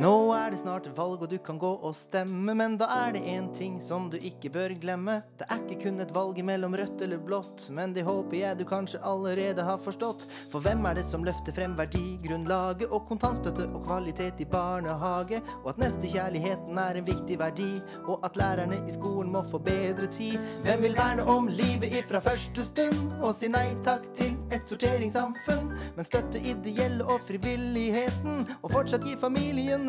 Nå 0.00 0.32
er 0.32 0.54
det 0.54 0.62
snart 0.62 0.86
valg, 0.96 1.20
og 1.20 1.28
du 1.28 1.36
kan 1.44 1.58
gå 1.60 1.70
og 1.84 1.92
stemme, 1.92 2.54
men 2.56 2.78
da 2.80 2.86
er 3.02 3.10
det 3.12 3.20
én 3.28 3.50
ting 3.52 3.74
som 3.84 4.06
du 4.08 4.14
ikke 4.16 4.48
bør 4.54 4.72
glemme. 4.80 5.18
Det 5.36 5.44
er 5.44 5.58
ikke 5.60 5.82
kun 5.82 6.00
et 6.00 6.14
valg 6.16 6.38
mellom 6.40 6.72
rødt 6.78 7.02
eller 7.04 7.20
blått, 7.20 7.66
men 7.76 7.92
det 7.92 8.06
håper 8.06 8.38
jeg 8.38 8.56
du 8.56 8.64
kanskje 8.64 9.02
allerede 9.04 9.66
har 9.66 9.76
forstått. 9.84 10.24
For 10.48 10.64
hvem 10.64 10.88
er 10.88 10.96
det 10.96 11.04
som 11.04 11.26
løfter 11.26 11.52
frem 11.52 11.74
verdigrunnlaget 11.76 12.88
og 12.88 13.04
kontantstøtte 13.10 13.66
og 13.74 13.84
kvalitet 13.90 14.40
i 14.40 14.46
barnehage, 14.48 15.42
og 15.58 15.68
at 15.74 15.82
nestekjærligheten 15.84 16.80
er 16.80 16.96
en 16.96 17.08
viktig 17.10 17.36
verdi, 17.42 17.68
og 18.06 18.24
at 18.24 18.40
lærerne 18.40 18.80
i 18.80 18.96
skolen 18.96 19.36
må 19.36 19.44
få 19.50 19.60
bedre 19.68 20.08
tid? 20.08 20.40
Hvem 20.64 20.86
vil 20.86 20.96
verne 20.96 21.28
om 21.28 21.52
livet 21.60 21.92
ifra 22.00 22.24
første 22.24 22.64
stund, 22.70 23.04
og 23.20 23.36
si 23.36 23.52
nei 23.52 23.76
takk 23.84 24.08
til 24.16 24.32
et 24.48 24.64
sorteringssamfunn, 24.64 25.68
men 26.00 26.08
støtte 26.08 26.40
ideelle 26.40 27.04
og 27.04 27.20
frivilligheten, 27.28 28.48
og 28.62 28.72
fortsatt 28.78 29.04
gi 29.04 29.20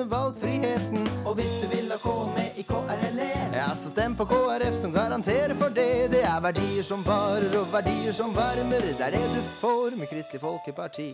familiene 0.02 0.10
valgfriheten. 0.10 1.26
Og 1.26 1.36
hvis 1.36 1.62
du 1.62 1.68
vil 1.76 1.90
da 1.90 1.98
komme 1.98 2.52
i 2.58 2.64
KRLE, 2.64 3.30
ja, 3.54 3.76
så 3.76 3.90
stem 3.90 4.16
på 4.16 4.26
KrF 4.26 4.76
som 4.82 4.94
garanterer 4.94 5.54
for 5.54 5.70
det. 5.70 6.12
Det 6.12 6.24
er 6.24 6.42
verdier 6.42 6.84
som 6.84 7.04
varer 7.06 7.60
og 7.60 7.68
verdier 7.74 8.14
som 8.14 8.34
varmer. 8.36 8.82
Det 8.82 9.00
er 9.00 9.12
det 9.12 9.24
du 9.36 9.42
får 9.62 9.98
med 9.98 10.08
Kristelig 10.08 10.42
Folkeparti. 10.42 11.12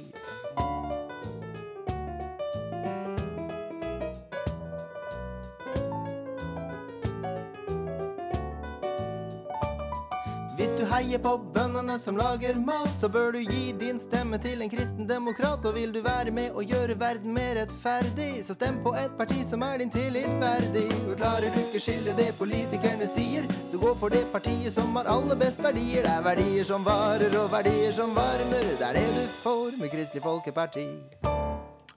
Heier 10.98 11.20
på 11.22 11.34
bøndene 11.54 11.98
som 12.02 12.18
lager 12.18 12.58
mat, 12.66 12.90
så 12.98 13.10
bør 13.10 13.36
du 13.36 13.40
gi 13.46 13.74
din 13.78 14.00
stemme 14.02 14.40
til 14.42 14.62
en 14.66 14.70
kristen 14.72 15.06
demokrat. 15.10 15.66
Og 15.66 15.76
vil 15.76 15.94
du 15.94 16.00
være 16.02 16.32
med 16.34 16.58
og 16.58 16.66
gjøre 16.66 16.98
verden 17.00 17.34
mer 17.36 17.60
rettferdig, 17.60 18.44
så 18.46 18.56
stem 18.58 18.80
på 18.86 18.96
et 18.98 19.14
parti 19.18 19.44
som 19.46 19.62
er 19.68 19.78
din 19.82 19.94
tillit 19.94 20.34
verdig. 20.42 20.88
Og 21.06 21.18
klarer 21.20 21.54
du 21.54 21.60
ikke 21.62 21.82
skille 21.84 22.16
det 22.18 22.32
politikerne 22.40 23.10
sier, 23.10 23.46
så 23.70 23.82
gå 23.82 23.94
for 24.00 24.14
det 24.14 24.24
partiet 24.34 24.74
som 24.74 24.96
har 24.98 25.10
aller 25.14 25.38
best 25.38 25.62
verdier. 25.64 26.08
Det 26.08 26.14
er 26.16 26.24
verdier 26.26 26.70
som 26.72 26.86
varer 26.86 27.36
og 27.44 27.52
verdier 27.54 27.94
som 27.98 28.16
varmer. 28.18 28.72
Det 28.74 28.88
er 28.90 28.98
det 28.98 29.08
du 29.14 29.26
får 29.44 29.78
med 29.82 29.94
Kristelig 29.94 30.24
Folkeparti. 30.26 30.88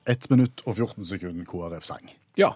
1 0.08 0.28
minutt 0.32 0.60
og 0.66 0.76
14 0.76 1.06
sekunder 1.06 1.48
KrF 1.48 1.86
sang. 1.88 2.12
Ja. 2.36 2.52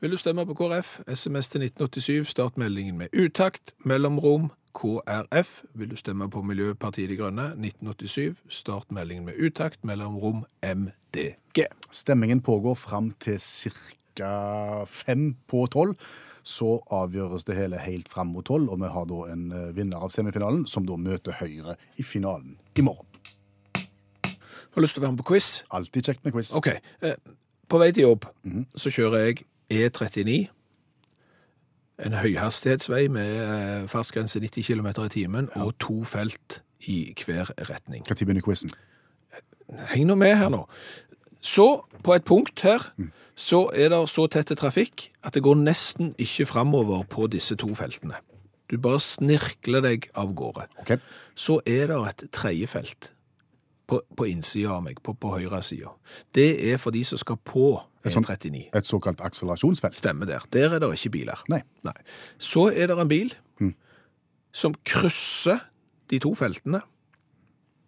Vil 0.00 0.14
du 0.14 0.18
stemme 0.20 0.46
på 0.46 0.54
KrF? 0.54 1.00
SMS 1.08 1.50
til 1.50 1.66
1987. 1.66 2.30
Start 2.36 2.58
meldingen 2.58 2.98
med 2.98 3.14
utakt, 3.14 3.74
mellomrom, 3.84 4.50
KrF. 4.78 5.50
Vil 5.74 5.90
du 5.90 5.96
stemme 5.98 6.28
på 6.30 6.42
Miljøpartiet 6.46 7.10
De 7.10 7.16
Grønne? 7.18 7.48
1987. 7.58 8.36
Start 8.60 8.92
meldingen 8.94 9.24
med 9.26 9.38
utakt, 9.42 9.82
mellomrom, 9.84 10.44
MDG. 10.62 11.64
Stemmingen 11.90 12.40
pågår 12.40 12.74
fram 12.78 13.10
til 13.20 13.38
ca. 13.40 14.84
fem 14.86 15.32
på 15.50 15.66
tolv. 15.66 15.96
Så 16.42 16.78
avgjøres 16.90 17.44
det 17.44 17.56
hele 17.58 17.78
helt 17.82 18.08
fram 18.08 18.30
mot 18.32 18.46
tolv, 18.46 18.70
og 18.72 18.80
vi 18.80 18.88
har 18.94 19.04
da 19.10 19.18
en 19.32 19.42
eh, 19.52 19.66
vinner 19.76 20.00
av 20.06 20.10
semifinalen, 20.14 20.62
som 20.66 20.86
da 20.88 20.96
møter 20.96 21.34
Høyre 21.42 21.74
i 22.00 22.06
finalen 22.06 22.54
i 22.78 22.84
morgen. 22.86 23.04
Har 24.24 24.80
du 24.80 24.84
lyst 24.86 24.94
til 24.96 25.02
å 25.02 25.06
være 25.08 25.16
med 25.16 25.24
på 25.24 25.32
quiz? 25.34 25.50
Alltid 25.74 26.08
kjekt 26.08 26.24
med 26.24 26.32
quiz. 26.36 26.54
OK. 26.56 26.70
Eh, 27.02 27.18
På 27.68 27.76
vei 27.82 27.90
til 27.92 28.06
jobb 28.06 28.24
så 28.80 28.88
kjører 28.94 29.26
jeg 29.26 29.42
E39. 29.68 30.38
En 31.98 32.14
høyhastighetsvei 32.14 33.08
med 33.10 33.32
eh, 33.42 33.88
fartsgrense 33.90 34.40
90 34.40 34.68
km 34.68 34.86
i 35.02 35.08
timen 35.10 35.48
og 35.58 35.74
to 35.82 36.04
felt 36.06 36.60
i 36.86 37.14
hver 37.24 37.50
retning. 37.70 38.04
Når 38.06 38.20
begynner 38.20 38.44
quizen? 38.44 38.70
Heng 39.90 40.06
nå 40.08 40.14
med 40.18 40.36
her 40.38 40.52
nå. 40.52 40.62
Så, 41.40 41.84
på 42.02 42.14
et 42.14 42.24
punkt 42.26 42.62
her, 42.66 42.82
så 43.38 43.68
er 43.74 43.92
det 43.92 44.00
så 44.10 44.26
tette 44.30 44.56
trafikk 44.58 45.08
at 45.22 45.34
det 45.34 45.42
går 45.46 45.58
nesten 45.60 46.14
ikke 46.18 46.48
framover 46.50 47.04
på 47.10 47.28
disse 47.30 47.56
to 47.58 47.70
feltene. 47.78 48.18
Du 48.70 48.76
bare 48.82 49.00
snirkler 49.00 49.84
deg 49.84 50.08
av 50.18 50.34
gårde. 50.36 50.66
Okay. 50.82 50.98
Så 51.38 51.60
er 51.66 51.88
det 51.90 52.00
et 52.08 52.26
tredje 52.34 52.66
felt 52.70 53.12
på, 53.88 54.00
på 54.16 54.26
innsida 54.28 54.76
av 54.76 54.82
meg, 54.84 55.00
på, 55.02 55.14
på 55.16 55.32
høyre 55.32 55.62
sida. 55.64 55.94
Det 56.36 56.50
er 56.70 56.80
for 56.80 56.94
de 56.94 57.04
som 57.08 57.18
skal 57.20 57.38
på 57.44 57.80
Et 58.04 58.12
sånt- 58.12 58.28
E39. 58.28 58.68
Et 58.76 58.86
såkalt 58.86 59.20
akselerasjonsfelt. 59.24 59.96
Stemmer 59.96 60.28
der. 60.28 60.44
Der 60.52 60.74
er 60.76 60.78
det 60.78 60.92
ikke 60.92 61.10
biler. 61.16 61.40
Nei. 61.48 61.62
Så 62.38 62.68
er 62.70 62.86
det 62.86 62.98
en 62.98 63.08
bil 63.08 63.34
som 64.52 64.74
krysser 64.84 65.58
de 66.10 66.18
to 66.18 66.34
feltene, 66.34 66.80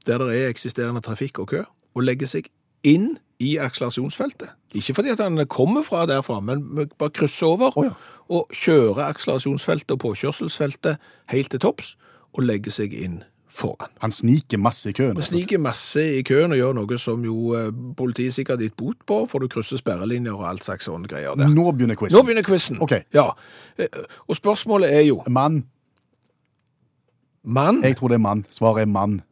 der 0.06 0.18
det 0.18 0.36
er 0.36 0.48
eksisterende 0.48 1.00
trafikk 1.00 1.38
og 1.38 1.48
kø, 1.48 1.64
og 1.94 2.04
legger 2.04 2.28
seg 2.30 2.50
inn 2.86 3.18
i 3.40 3.56
akselerasjonsfeltet. 3.60 4.52
Ikke 4.76 4.94
fordi 4.94 5.12
at 5.14 5.20
han 5.20 5.40
kommer 5.48 5.82
fra 5.82 6.04
derfra, 6.06 6.40
men 6.40 6.88
bare 6.98 7.10
krysser 7.10 7.46
over 7.46 7.78
oh, 7.78 7.84
ja. 7.88 7.96
og 8.28 8.52
kjører 8.54 9.08
akselerasjonsfeltet 9.08 9.96
og 9.96 10.02
påkjørselsfeltet 10.04 11.00
helt 11.32 11.50
til 11.50 11.60
topps 11.60 11.96
og 12.36 12.44
legger 12.44 12.72
seg 12.72 12.94
inn 12.94 13.22
foran. 13.52 13.90
Han 14.02 14.12
sniker 14.14 14.58
masse 14.62 14.90
i 14.90 14.94
køen. 14.96 15.14
Han 15.18 15.26
sniker 15.26 15.58
masse 15.62 16.02
i 16.18 16.22
køen 16.26 16.52
og 16.54 16.60
gjør 16.60 16.76
noe 16.78 16.98
som 17.02 17.24
jo 17.26 17.54
eh, 17.58 17.70
politiet 17.98 18.34
sikkert 18.36 18.58
har 18.60 18.68
gitt 18.68 18.76
bot 18.80 19.00
på, 19.06 19.20
for 19.30 19.42
du 19.42 19.50
krysser 19.52 19.80
sperrelinjer 19.80 20.36
og 20.36 20.46
alt 20.48 20.64
slags 20.66 20.88
sånne 20.88 21.10
greier 21.10 21.34
der. 21.38 21.50
Nå 21.50 21.66
begynner 21.72 21.98
quizen. 21.98 22.16
Nå 22.16 22.24
begynner 22.26 22.46
quizen. 22.46 22.80
Okay. 22.82 23.04
Ja. 23.16 23.30
Eh, 23.78 23.88
Og 24.28 24.38
spørsmålet 24.38 24.94
er 24.94 25.04
jo 25.08 25.22
Mann. 25.28 25.64
Mann? 27.44 27.82
Jeg 27.82 27.96
tror 27.96 28.08
det 28.12 28.18
er 28.20 28.24
mann. 28.24 28.44
Svaret 28.52 28.82
er 28.82 28.90
mann. 28.92 29.22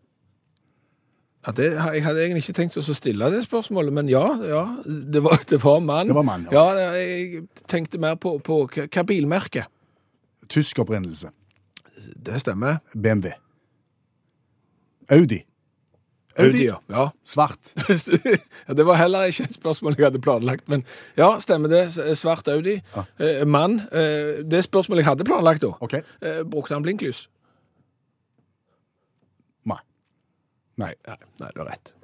Ja, 1.47 1.53
det, 1.53 1.67
jeg 1.73 2.03
hadde 2.05 2.23
egentlig 2.25 2.43
ikke 2.43 2.57
tenkt 2.59 2.77
å 2.81 2.83
stille 2.83 3.29
det 3.31 3.45
spørsmålet, 3.45 3.93
men 3.95 4.09
ja, 4.11 4.25
ja 4.49 4.63
det, 4.85 5.21
var, 5.25 5.39
det 5.49 5.61
var 5.63 5.79
mann. 5.85 6.09
Det 6.11 6.17
var 6.17 6.27
mann, 6.27 6.47
ja. 6.51 6.65
ja. 6.77 6.89
Jeg 6.99 7.45
tenkte 7.71 8.01
mer 8.03 8.17
på, 8.21 8.39
på 8.45 8.63
hva 8.67 8.89
hva 8.89 9.05
bilmerke. 9.07 9.65
Tysk 10.49 10.81
opprinnelse. 10.83 11.31
Det 12.27 12.41
stemmer. 12.43 12.81
BMW. 12.95 13.31
Audi. 15.11 15.43
Audi, 16.39 16.67
ja. 16.67 16.77
ja. 16.87 17.11
Svart. 17.27 17.73
ja. 18.69 18.75
Det 18.75 18.87
var 18.87 19.01
heller 19.01 19.27
ikke 19.31 19.49
et 19.49 19.57
spørsmål 19.57 19.97
jeg 19.99 20.07
hadde 20.07 20.23
planlagt, 20.23 20.69
men 20.71 20.85
ja, 21.19 21.33
stemmer 21.43 21.73
det. 21.73 21.83
Svart 22.19 22.49
Audi. 22.53 22.79
Eh, 23.19 23.43
mann. 23.47 23.81
Eh, 23.91 24.45
det 24.47 24.63
spørsmålet 24.69 25.03
jeg 25.03 25.11
hadde 25.11 25.27
planlagt 25.27 25.65
da, 25.67 25.75
okay. 25.81 26.05
eh, 26.23 26.45
brukte 26.47 26.77
han 26.77 26.87
blinklys? 26.87 27.27
Nei. 29.67 29.81
Nei, 30.79 30.95
nei, 31.09 31.19
nei, 31.43 31.55
du 31.55 31.65
har 31.65 31.73
rett. 31.73 31.98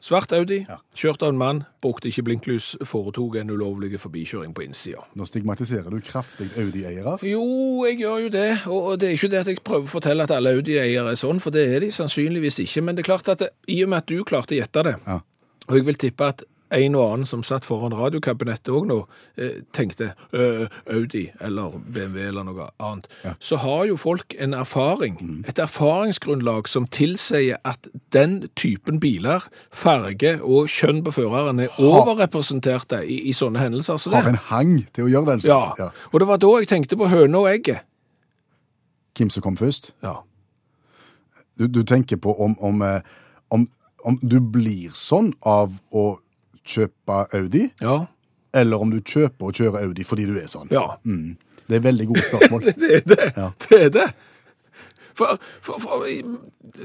Svart 0.00 0.30
Audi, 0.32 0.66
Ja. 0.68 0.76
kjørt 0.94 1.22
av 1.22 1.28
en 1.32 1.38
mann, 1.38 1.64
brukte 1.82 2.08
ikke 2.08 2.22
blinklys, 2.22 2.76
foretok 2.84 3.36
en 3.40 3.50
ulovlig 3.50 3.98
forbikjøring 3.98 4.52
på 4.54 4.62
innsida. 4.66 5.02
Nå 5.16 5.24
stigmatiserer 5.26 5.90
du 5.90 6.00
kraftig 6.00 6.50
Audi-eiere. 6.56 7.18
Jo, 7.22 7.84
jeg 7.88 7.98
gjør 8.00 8.22
jo 8.22 8.28
det, 8.28 8.58
og 8.66 8.82
og 8.92 8.98
det 9.00 9.08
er 9.08 9.12
ikke 9.16 9.30
det 9.30 9.40
at 9.40 9.46
jeg 9.46 9.64
prøver 9.64 9.86
å 9.88 9.94
fortelle 9.96 10.22
at 10.22 10.30
alle 10.30 10.50
Audi-eiere 10.52 11.10
er 11.10 11.14
sånn, 11.16 11.40
for 11.40 11.50
det 11.50 11.64
er 11.74 11.80
de 11.80 11.90
sannsynligvis 11.90 12.58
ikke, 12.60 12.82
men 12.82 12.94
det 12.96 13.06
er 13.06 13.16
klart 13.16 13.28
at 13.28 13.38
det, 13.38 13.48
i 13.68 13.82
og 13.82 13.88
med 13.88 13.98
at 13.98 14.06
du 14.06 14.22
klarte 14.24 14.52
å 14.54 14.60
gjette 14.60 14.84
det, 14.84 14.94
Ja. 15.06 15.20
og 15.68 15.74
jeg 15.76 15.84
vil 15.86 15.94
tippe 15.94 16.20
at 16.28 16.42
en 16.76 16.96
og 16.98 17.04
annen 17.06 17.28
som 17.28 17.42
satt 17.46 17.66
foran 17.66 17.94
radiokabinettet 17.96 18.72
også 18.72 18.90
nå, 18.90 18.98
eh, 19.40 19.58
tenkte 19.76 20.12
Audi 20.32 21.26
eller 21.40 21.78
BMW 21.80 22.28
eller 22.28 22.46
noe 22.46 22.68
annet, 22.82 23.08
så 23.40 23.58
har 23.62 23.86
jo 23.90 23.96
folk 24.00 24.34
en 24.38 24.54
erfaring, 24.54 25.18
et 25.48 25.58
erfaringsgrunnlag 25.62 26.68
som 26.68 26.86
tilsier 26.86 27.58
at 27.64 27.88
den 28.14 28.48
typen 28.56 29.00
biler, 29.00 29.44
farge 29.70 30.36
og 30.42 30.70
kjønn 30.72 31.02
på 31.06 31.14
føreren 31.16 31.60
er 31.64 31.80
overrepresenterte 31.82 33.02
i, 33.04 33.20
i 33.30 33.34
sånne 33.36 33.60
hendelser. 33.62 34.00
Så 34.00 34.10
det, 34.12 34.22
Har 34.22 34.32
en 34.34 34.42
hang 34.50 34.74
til 34.92 35.06
å 35.06 35.12
gjøre 35.12 35.34
den 35.34 35.44
ja. 35.44 35.60
slags. 35.60 35.80
Ja. 35.80 35.90
og 36.12 36.20
det 36.20 36.30
var 36.30 36.42
da 36.42 36.52
jeg 36.60 36.70
tenkte 36.72 36.98
på 37.00 37.10
høne 37.12 37.42
og 37.42 37.50
egget. 37.50 37.86
Hvem 39.16 39.30
som 39.32 39.44
kom 39.44 39.56
først? 39.56 39.94
Ja. 40.04 40.20
Du, 41.56 41.66
du 41.66 41.82
tenker 41.88 42.20
på 42.20 42.34
om, 42.42 42.56
om, 42.60 42.82
eh, 42.84 43.00
om, 43.50 43.64
om 44.04 44.18
du 44.20 44.40
blir 44.40 44.92
sånn 44.96 45.32
av 45.40 45.78
å 45.90 46.06
kjøpe 46.66 47.20
Audi, 47.38 47.64
Ja. 47.82 47.96
eller 48.54 48.80
om 48.82 48.90
du 48.90 49.00
kjøper 49.00 49.50
og 49.50 49.54
kjører 49.58 49.82
Audi 49.86 50.04
fordi 50.04 50.26
du 50.26 50.36
er 50.40 50.46
sånn. 50.50 50.68
ja. 50.74 50.86
Det 51.66 51.80
er 51.80 51.82
veldig 51.82 52.04
gode 52.06 52.22
spørsmål. 52.22 52.60
Det 52.82 52.90
er 52.94 53.00
det. 53.10 53.24
Ja. 53.36 53.46
Det 53.66 53.78
er 53.84 53.88
det. 53.90 54.04
For, 55.16 55.38
for, 55.64 55.80
for 55.80 56.04
i, 56.10 56.18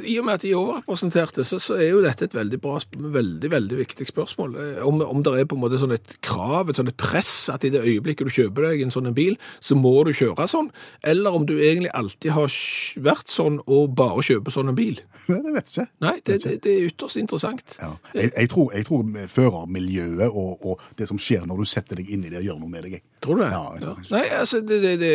I 0.07 0.17
og 0.21 0.25
med 0.27 0.37
at 0.37 0.45
de 0.45 0.53
er 0.53 0.59
overrepresenterte, 0.59 1.43
så, 1.47 1.59
så 1.59 1.75
er 1.79 1.89
jo 1.91 2.01
dette 2.05 2.29
et 2.29 2.35
veldig 2.37 2.59
bra, 2.63 2.77
veldig, 2.95 3.51
veldig 3.51 3.79
viktig 3.81 4.07
spørsmål. 4.07 4.55
Eh, 4.55 4.81
Om, 4.87 5.01
om 5.03 5.23
det 5.25 5.33
er 5.41 5.49
på 5.51 5.57
en 5.57 5.63
måte 5.65 5.79
sånn 5.81 5.95
et 5.97 6.15
krav, 6.23 6.69
et 6.71 6.79
sånn 6.79 6.89
et 6.91 6.97
press, 7.01 7.33
at 7.51 7.65
i 7.67 7.71
det 7.73 7.83
øyeblikket 7.83 8.29
du 8.29 8.33
kjøper 8.33 8.69
deg 8.69 8.85
en 8.85 8.93
sånn 8.95 9.09
en 9.11 9.17
bil, 9.17 9.35
så 9.59 9.75
må 9.75 9.93
du 10.07 10.13
kjøre 10.15 10.47
sånn, 10.47 10.71
eller 11.03 11.35
om 11.35 11.45
du 11.49 11.57
egentlig 11.59 11.91
alltid 11.97 12.31
har 12.37 12.55
vært 13.03 13.31
sånn 13.31 13.59
og 13.67 13.95
bare 13.99 14.23
kjøper 14.25 14.55
sånn 14.55 14.71
en 14.71 14.79
bil. 14.79 15.01
Nei, 15.31 15.41
det 15.43 15.53
vet 15.55 15.73
jeg 15.75 15.85
ikke. 15.85 15.87
Nei, 16.07 16.15
det, 16.25 16.37
det, 16.43 16.55
det 16.63 16.71
er 16.73 16.87
ytterst 16.89 17.19
interessant. 17.21 17.75
Ja. 17.81 17.91
Jeg, 18.15 18.31
jeg, 18.35 18.49
tror, 18.51 18.71
jeg 18.75 18.87
tror 18.87 19.03
førermiljøet 19.35 20.29
og, 20.31 20.65
og 20.65 20.81
det 20.99 21.07
som 21.11 21.19
skjer 21.21 21.45
når 21.49 21.61
du 21.61 21.69
setter 21.69 21.99
deg 22.01 22.09
inn 22.13 22.25
i 22.25 22.31
det, 22.33 22.41
gjør 22.45 22.59
noe 22.61 22.71
med 22.71 22.87
deg. 22.87 22.97
Tror 23.21 23.37
du 23.37 23.43
det? 23.43 23.51
Ja, 23.53 23.61
tror 23.83 23.99
det. 23.99 24.09
Nei, 24.13 24.23
altså, 24.39 24.61
det, 24.65 24.79
det, 24.81 24.93
det, 25.01 25.11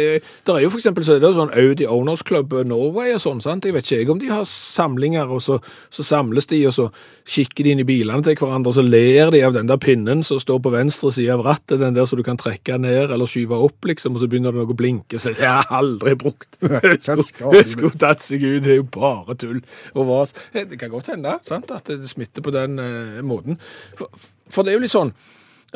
der 0.47 0.59
er 0.61 0.67
jo 0.67 0.71
for 0.75 0.81
eksempel 0.83 1.07
så 1.07 1.17
er 1.17 1.25
det 1.25 1.33
sånn 1.37 1.53
Audi 1.59 1.89
Owners 1.91 2.23
Club 2.27 2.55
Norway 2.69 3.06
og 3.15 3.21
sånn, 3.23 3.41
sant? 3.45 3.67
Jeg 3.67 3.75
vet 3.77 3.87
ikke 3.87 3.99
jeg 4.01 4.11
om 4.13 4.21
de 4.21 4.31
har 4.33 4.45
samlinger, 4.49 5.31
og 5.33 5.43
så, 5.45 5.59
så 5.93 6.05
samles 6.07 6.49
de, 6.51 6.59
og 6.69 6.75
så 6.75 6.87
kikker 7.29 7.67
de 7.67 7.75
inn 7.75 7.83
i 7.83 7.87
bilene 7.87 8.25
til 8.27 8.37
hverandre, 8.39 8.73
og 8.73 8.79
så 8.79 8.85
ler 8.85 9.33
de 9.35 9.43
av 9.47 9.55
den 9.57 9.71
der 9.71 9.81
pinnen 9.83 10.25
som 10.27 10.41
står 10.43 10.61
på 10.65 10.73
venstre 10.75 11.13
side 11.15 11.35
av 11.35 11.45
rattet, 11.47 11.81
den 11.83 11.97
der 11.97 12.09
som 12.09 12.21
du 12.21 12.25
kan 12.27 12.41
trekke 12.41 12.79
ned 12.83 13.15
eller 13.15 13.31
skyve 13.31 13.59
opp, 13.69 13.89
liksom, 13.89 14.17
og 14.17 14.25
så 14.25 14.31
begynner 14.31 14.55
det 14.55 14.63
noe 14.63 14.75
å 14.75 14.79
blinke, 14.79 15.21
så 15.23 15.35
jeg 15.35 15.47
har 15.47 15.71
aldri 15.75 16.17
brukt. 16.19 16.51
Jeg 16.67 17.67
skulle, 17.69 17.97
tatt 18.01 18.25
seg 18.25 18.43
ut, 18.45 18.63
det 18.65 18.75
er 18.75 18.81
jo 18.81 18.89
bare 18.93 19.37
tull. 19.39 19.61
Og 19.95 20.09
vas. 20.09 20.33
Det 20.55 20.79
kan 20.81 20.91
godt 20.93 21.13
hende, 21.13 21.37
sant, 21.47 21.71
at 21.75 21.89
det 21.89 22.11
smitter 22.11 22.45
på 22.45 22.53
den 22.55 22.81
eh, 22.83 23.23
måten. 23.27 23.61
For, 23.99 24.27
for 24.53 24.67
det 24.67 24.73
er 24.73 24.79
jo 24.79 24.85
litt 24.85 24.95
sånn, 24.95 25.13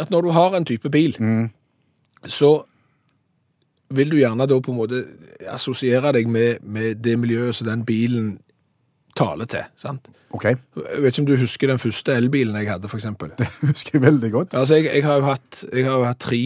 at 0.01 0.13
når 0.13 0.27
du 0.27 0.35
har 0.37 0.57
en 0.57 0.67
type 0.69 0.91
bil, 0.93 1.17
så 2.29 2.53
vil 3.91 4.13
du 4.13 4.21
gjerne 4.21 4.47
da 4.47 4.61
på 4.63 4.73
en 4.73 4.79
måte 4.79 5.03
assosiere 5.51 6.13
deg 6.15 6.31
med, 6.31 6.63
med 6.63 7.03
det 7.03 7.17
miljøet 7.19 7.59
som 7.59 7.69
den 7.69 7.85
bilen 7.87 8.33
taler 9.19 9.49
til. 9.51 9.67
sant? 9.77 10.09
OK, 10.31 10.45
Jeg 10.45 11.03
vet 11.03 11.13
ikke 11.13 11.23
om 11.25 11.27
du 11.27 11.37
husker 11.41 11.73
den 11.73 11.81
første 11.83 12.15
elbilen 12.15 12.57
jeg 12.61 12.71
hadde, 12.71 12.91
eksempel. 12.95 13.33
det 13.41 13.49
husker 13.65 13.99
jeg 13.99 14.03
veldig 14.07 14.31
godt. 14.33 14.55
Altså, 14.55 14.79
jeg, 14.79 14.91
jeg, 14.95 15.05
har 15.05 15.19
jo 15.19 15.27
hatt, 15.27 15.65
jeg 15.73 15.85
har 15.89 15.99
jo 15.99 16.07
hatt 16.07 16.21
tre 16.23 16.43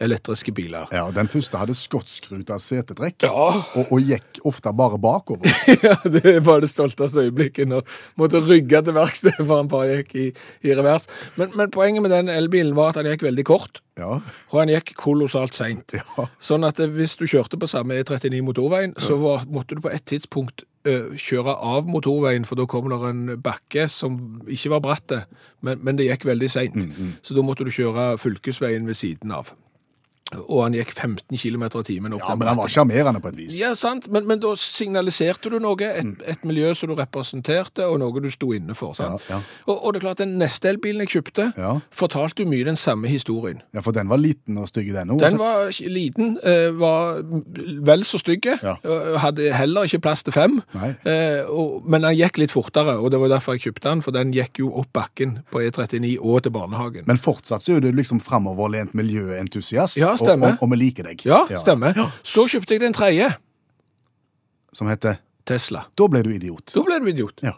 elektriske 0.00 0.52
biler. 0.54 0.86
Ja, 0.94 1.08
Den 1.14 1.26
første 1.28 1.58
hadde 1.58 1.74
skottskruta 1.74 2.58
setetrekk 2.62 3.24
Ja. 3.26 3.32
og, 3.32 3.90
og 3.92 4.00
gikk 4.06 4.38
ofte 4.46 4.72
bare 4.76 4.98
bakover. 5.02 5.48
Ja, 5.82 5.96
det 6.04 6.36
var 6.46 6.60
det 6.62 6.70
stolteste 6.70 7.24
øyeblikket 7.26 7.68
når 7.70 7.82
måtte 8.18 8.40
rygge 8.46 8.80
til 8.86 8.94
verkstedet 8.96 9.42
for 9.46 9.56
han 9.56 9.68
bare 9.70 9.98
gikk 10.00 10.14
i, 10.14 10.26
i 10.68 10.74
revers. 10.78 11.06
Men, 11.36 11.50
men 11.58 11.70
poenget 11.74 12.02
med 12.04 12.10
den 12.14 12.28
elbilen 12.32 12.74
var 12.78 12.92
at 12.94 13.00
han 13.02 13.10
gikk 13.10 13.26
veldig 13.28 13.44
kort, 13.48 13.82
Ja, 13.98 14.20
og 14.50 14.56
han 14.60 14.70
gikk 14.70 14.94
kolossalt 15.00 15.54
seint. 15.58 15.94
ja. 15.98 16.26
Sånn 16.38 16.64
at 16.68 16.78
eh, 16.80 16.90
hvis 16.94 17.16
du 17.18 17.26
kjørte 17.26 17.58
på 17.58 17.66
samme 17.70 17.98
E39 17.98 18.42
motorveien, 18.46 18.94
så 19.02 19.18
var, 19.18 19.46
måtte 19.50 19.74
du 19.78 19.82
på 19.82 19.90
et 19.90 20.04
tidspunkt 20.06 20.62
eh, 20.86 21.10
kjøre 21.18 21.54
av 21.58 21.88
motorveien, 21.90 22.46
for 22.46 22.54
da 22.60 22.66
kom 22.70 22.86
det 22.92 22.98
en 23.10 23.24
bakke 23.42 23.88
som 23.90 24.18
ikke 24.46 24.70
var 24.76 24.84
bratt, 24.84 25.16
men, 25.66 25.80
men 25.82 25.98
det 25.98 26.06
gikk 26.10 26.28
veldig 26.30 26.50
seint. 26.52 26.78
Så 27.26 27.34
da 27.34 27.42
måtte 27.42 27.66
du 27.66 27.72
kjøre 27.74 28.12
fylkesveien 28.22 28.86
ved 28.86 28.94
siden 28.98 29.34
av. 29.34 29.50
Og 30.48 30.62
han 30.62 30.74
gikk 30.76 30.90
15 30.92 31.38
km 31.40 31.62
i 31.64 31.82
timen 31.88 32.12
opp 32.12 32.20
ja 32.28 32.34
men 32.36 32.48
han 32.48 32.56
var 32.58 32.68
sjarmerende 32.68 33.20
på 33.24 33.28
et 33.30 33.36
vis. 33.38 33.54
Ja, 33.60 33.70
sant, 33.74 34.08
men, 34.12 34.26
men 34.28 34.40
da 34.42 34.50
signaliserte 34.56 35.48
du 35.50 35.58
noe, 35.58 35.76
et, 35.80 36.04
Mm. 36.04 36.16
et 36.26 36.42
miljø 36.44 36.74
som 36.76 36.88
du 36.90 36.94
representerte, 36.94 37.84
og 37.88 37.98
noe 38.00 38.20
du 38.20 38.28
sto 38.30 38.52
inne 38.52 38.74
for. 38.76 38.94
Ja, 38.98 39.16
ja. 39.28 39.38
Og, 39.66 39.78
og 39.84 39.92
det 39.94 40.00
er 40.02 40.04
klart, 40.06 40.18
den 40.18 40.36
neste 40.38 40.68
elbilen 40.68 41.00
jeg 41.06 41.08
kjøpte, 41.16 41.52
Ja. 41.56 41.78
fortalte 41.90 42.42
jo 42.44 42.48
mye 42.50 42.64
den 42.64 42.76
samme 42.76 43.08
historien. 43.08 43.62
Ja, 43.74 43.80
For 43.80 43.92
den 43.92 44.08
var 44.08 44.18
liten 44.20 44.58
og 44.58 44.68
stygg, 44.68 44.92
den 44.92 45.08
òg. 45.16 45.18
Den 45.20 45.38
var 45.38 45.70
liten, 45.88 46.38
eh, 46.44 46.70
var 46.76 47.22
vel 47.88 48.04
så 48.04 48.18
stygge, 48.20 48.58
Ja. 48.62 48.76
hadde 49.18 49.52
heller 49.54 49.84
ikke 49.88 50.00
plass 50.02 50.22
til 50.22 50.32
fem, 50.32 50.62
eh, 51.06 51.42
og, 51.48 51.82
men 51.88 52.02
han 52.04 52.14
gikk 52.16 52.38
litt 52.38 52.50
fortere, 52.52 52.98
og 53.00 53.10
det 53.10 53.20
var 53.20 53.28
derfor 53.28 53.56
jeg 53.56 53.62
kjøpte 53.72 53.88
den, 53.88 54.02
for 54.02 54.10
den 54.12 54.32
gikk 54.32 54.58
jo 54.60 54.70
opp 54.76 54.92
bakken 54.92 55.38
på 55.50 55.60
E39 55.64 56.18
og 56.20 56.42
til 56.42 56.52
barnehagen. 56.52 57.04
Men 57.06 57.16
fortsatt 57.16 57.62
så 57.62 57.76
er 57.76 57.80
du 57.80 57.92
liksom 57.92 58.20
framoverlent 58.20 58.94
miljøentusiast, 58.94 59.96
Ja, 59.96 60.14
stemmer. 60.20 60.56
og, 60.56 60.62
og, 60.62 60.66
og 60.68 60.72
vi 60.74 60.80
liker 60.84 61.08
deg. 61.10 61.24
ja, 61.28 61.44
stemmer. 61.62 61.98
Så 62.26 62.44
kjøpte 62.50 62.76
jeg 62.76 62.84
den 62.84 62.96
tredje, 62.96 63.30
Som 64.72 64.90
heter 64.92 65.16
Tesla. 65.48 65.86
Da 65.96 66.06
ble 66.12 66.20
du 66.22 66.30
idiot. 66.34 66.74
Da 66.74 66.82
ble 66.84 66.98
du 67.00 67.08
idiot. 67.08 67.40
Ja. 67.42 67.54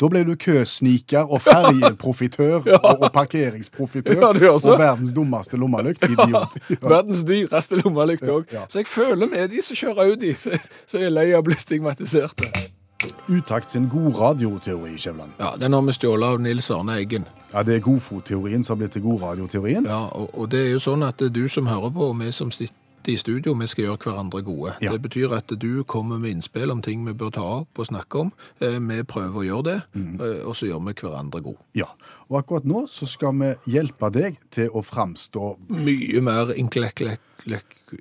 Da 0.00 0.08
ble 0.10 0.24
du 0.26 0.32
køsniker 0.38 1.28
og 1.30 1.38
ferjeprofitør 1.44 2.64
og, 2.80 2.86
og 3.06 3.12
parkeringsprofitør 3.14 4.38
Ja, 4.42 4.50
og 4.54 4.64
verdens 4.78 5.12
dummeste 5.14 5.58
lommelykt. 5.60 6.02
Idiot. 6.14 6.56
Ja. 6.70 6.78
Verdens 6.82 7.22
dyreste 7.26 7.78
lommelykt 7.78 8.26
òg. 8.26 8.48
Ja. 8.54 8.64
Så 8.68 8.82
jeg 8.82 8.88
føler 8.90 9.30
med 9.30 9.48
de 9.54 9.62
som 9.62 9.78
kjører 9.78 10.08
Audi, 10.08 10.32
så 10.34 10.56
så 10.86 10.98
er 10.98 11.14
lei 11.14 11.28
av 11.32 11.44
å 11.44 11.46
bli 11.46 11.58
stigmatiserte. 11.58 12.50
Utakt 13.28 13.70
sin 13.70 13.88
god 13.88 14.18
radioteori, 14.18 14.98
Skjævland. 14.98 15.30
Ja, 15.38 15.54
Den 15.60 15.72
har 15.72 15.82
vi 15.82 15.92
stjålet 15.92 16.28
av 16.28 16.40
Nils 16.40 16.70
Arne 16.70 16.98
Eggen. 17.00 17.26
Ja, 17.52 17.62
det 17.62 17.76
er 17.76 17.80
godfotteorien 17.80 18.64
som 18.64 18.74
har 18.74 18.84
blitt 18.84 18.92
til 18.92 19.02
godradioteorien. 19.02 19.86
Ja, 19.86 20.04
og, 20.12 20.30
og 20.34 20.50
det 20.50 20.60
er 20.66 20.70
jo 20.72 20.80
sånn 20.82 21.02
at 21.06 21.18
du 21.18 21.44
som 21.48 21.66
hører 21.66 21.90
på, 21.90 22.10
og 22.10 22.18
vi 22.20 22.32
som 22.32 22.50
sitter 22.54 22.74
i 23.08 23.16
studio, 23.16 23.52
vi 23.54 23.66
skal 23.66 23.84
gjøre 23.84 23.98
hverandre 24.04 24.42
gode. 24.44 24.74
Ja. 24.82 24.92
Det 24.92 25.02
betyr 25.02 25.32
at 25.36 25.52
du 25.60 25.82
kommer 25.84 26.18
med 26.18 26.30
innspill 26.30 26.70
om 26.72 26.80
ting 26.82 27.04
vi 27.06 27.12
bør 27.12 27.30
ta 27.34 27.42
opp 27.60 27.78
og 27.78 27.86
snakke 27.86 28.18
om. 28.24 28.32
Eh, 28.60 28.78
Vi 28.78 29.02
prøver 29.02 29.34
å 29.40 29.44
gjøre 29.44 29.64
det, 29.64 29.82
Mm. 29.94 30.20
eh, 30.20 30.46
og 30.46 30.54
så 30.56 30.66
gjør 30.66 30.84
vi 30.86 30.92
hverandre 30.94 31.42
gode. 31.42 31.58
Ja. 31.74 31.86
Og 32.30 32.38
akkurat 32.42 32.64
nå 32.64 32.86
så 32.88 33.06
skal 33.06 33.32
vi 33.34 33.54
hjelpe 33.72 34.10
deg 34.12 34.36
til 34.50 34.68
å 34.70 34.82
framstå 34.82 35.56
Mye 35.68 36.20
mer 36.20 36.54
inklekk... 36.56 37.18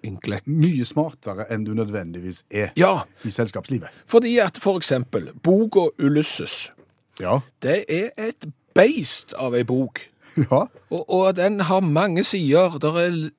inklekk. 0.03 0.48
mye 0.48 0.86
smartere 0.86 1.45
enn 1.51 1.63
du 1.65 1.74
nødvendigvis 1.74 2.43
er 2.51 2.72
Ja, 2.75 3.03
i 3.25 3.29
selskapslivet. 3.29 3.89
fordi 4.07 4.38
at 4.39 4.57
for 4.57 4.77
eksempel 4.79 5.31
boka 5.43 5.89
Ulysses, 6.00 6.72
Ja. 7.19 7.41
det 7.62 7.86
er 7.89 8.10
et 8.17 8.45
beist 8.74 9.33
av 9.38 9.53
ei 9.53 9.63
bok. 9.63 10.00
Ja. 10.38 10.65
Og, 10.89 11.05
og 11.10 11.36
den 11.36 11.60
har 11.60 11.81
mange 11.81 12.24
sider. 12.24 12.79
Der 12.79 12.98
er 12.98 13.29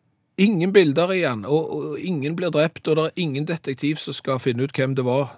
ingen 0.40 0.72
bilder 0.74 1.12
igjen, 1.14 1.44
og, 1.46 1.70
og 1.76 1.98
ingen 1.98 2.34
blir 2.38 2.50
drept, 2.54 2.86
og 2.88 2.96
det 2.98 3.04
er 3.10 3.22
ingen 3.22 3.46
detektiv 3.48 3.96
som 4.02 4.14
skal 4.16 4.40
finne 4.42 4.66
ut 4.66 4.74
hvem 4.76 4.94
det 4.98 5.04
var. 5.06 5.36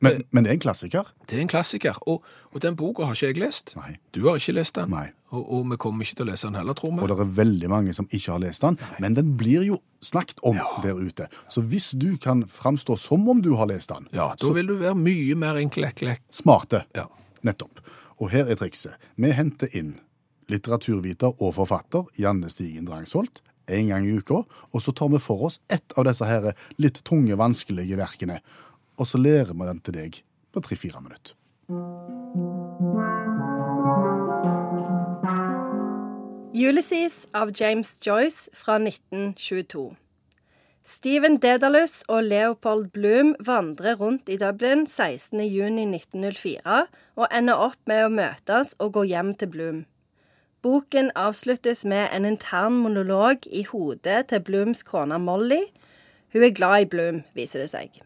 Men, 0.00 0.22
men 0.32 0.44
det 0.46 0.50
er 0.50 0.54
en 0.56 0.60
klassiker. 0.62 1.08
Det 1.28 1.36
er 1.36 1.42
en 1.42 1.50
klassiker, 1.52 1.98
og, 2.08 2.22
og 2.54 2.62
den 2.64 2.76
boka 2.80 3.04
har 3.04 3.12
ikke 3.18 3.28
jeg 3.34 3.40
lest. 3.42 3.74
Nei. 3.76 3.98
Du 4.16 4.22
har 4.28 4.38
ikke 4.40 4.54
lest 4.56 4.78
den, 4.78 4.88
Nei. 4.94 5.10
Og, 5.34 5.42
og 5.52 5.66
vi 5.72 5.76
kommer 5.82 6.06
ikke 6.06 6.16
til 6.20 6.24
å 6.24 6.28
lese 6.30 6.46
den 6.48 6.56
heller, 6.56 6.76
tror 6.78 6.94
vi. 6.94 7.02
Og 7.02 7.10
det 7.10 7.16
er 7.26 7.32
veldig 7.36 7.68
mange 7.68 7.92
som 7.96 8.06
ikke 8.08 8.30
har 8.32 8.40
lest 8.40 8.62
den, 8.64 8.78
men 9.02 9.16
den 9.18 9.34
blir 9.36 9.66
jo 9.66 9.80
snakket 10.06 10.38
om 10.46 10.56
der 10.84 10.96
ute. 10.96 11.26
Så 11.52 11.60
hvis 11.66 11.90
du 11.98 12.12
kan 12.22 12.44
framstå 12.48 12.96
som 13.02 13.26
om 13.28 13.42
du 13.44 13.50
har 13.58 13.68
lest 13.68 13.90
den, 13.92 14.06
Ja, 14.16 14.30
da 14.38 14.52
vil 14.54 14.70
du 14.70 14.76
være 14.80 14.94
mye 14.96 15.34
mer 15.36 15.58
enklekk. 15.60 16.04
smarte, 16.30 16.84
Ja. 16.96 17.08
nettopp. 17.44 17.82
Og 18.22 18.30
her 18.32 18.46
er 18.48 18.56
trikset. 18.56 18.94
Vi 19.20 19.28
henter 19.36 19.68
inn 19.76 19.96
litteraturviter 20.48 21.34
og 21.42 21.52
forfatter 21.58 22.06
Janne 22.22 22.48
Stigen 22.48 22.86
Drangsholt 22.88 23.42
en 23.68 23.92
gang 23.92 24.06
i 24.06 24.14
uka, 24.18 24.42
og 24.44 24.82
så 24.82 24.94
tar 24.94 25.10
vi 25.12 25.22
for 25.22 25.48
oss 25.48 25.60
ett 25.72 25.96
av 25.98 26.06
disse 26.08 26.28
her 26.28 26.52
litt 26.82 27.02
tunge, 27.06 27.38
vanskelige 27.38 27.98
verkene, 27.98 28.40
og 28.96 29.08
så 29.08 29.20
lærer 29.20 29.54
vi 29.54 29.68
den 29.68 29.82
til 29.84 29.98
deg 29.98 30.22
på 30.52 30.64
tre-fire 30.64 31.02
minutter. 31.04 31.36
Ulysses 36.56 37.26
av 37.36 37.52
James 37.52 37.98
Joyce 38.00 38.48
fra 38.56 38.78
1922. 38.80 39.92
Steven 40.86 41.40
Dedalus 41.42 42.04
og 42.06 42.28
Leopold 42.30 42.92
Bloom 42.94 43.34
vandrer 43.42 43.98
rundt 43.98 44.30
i 44.30 44.38
Dublin 44.38 44.86
16.6.1904 44.86 46.86
og 47.18 47.26
ender 47.34 47.58
opp 47.58 47.82
med 47.90 48.06
å 48.06 48.14
møtes 48.14 48.70
og 48.78 48.94
gå 48.94 49.02
hjem 49.10 49.34
til 49.34 49.50
Bloom. 49.50 49.82
Boken 50.64 51.10
avsluttes 51.14 51.84
med 51.84 52.08
en 52.16 52.24
intern 52.28 52.80
monolog 52.82 53.46
i 53.52 53.62
hodet 53.68 54.26
til 54.32 54.42
Blooms 54.46 54.82
kone 54.86 55.18
Molly. 55.22 55.62
Hun 56.32 56.44
er 56.44 56.54
glad 56.56 56.86
i 56.86 56.90
Bloom, 56.90 57.22
viser 57.36 57.62
det 57.62 57.70
seg. 57.70 58.00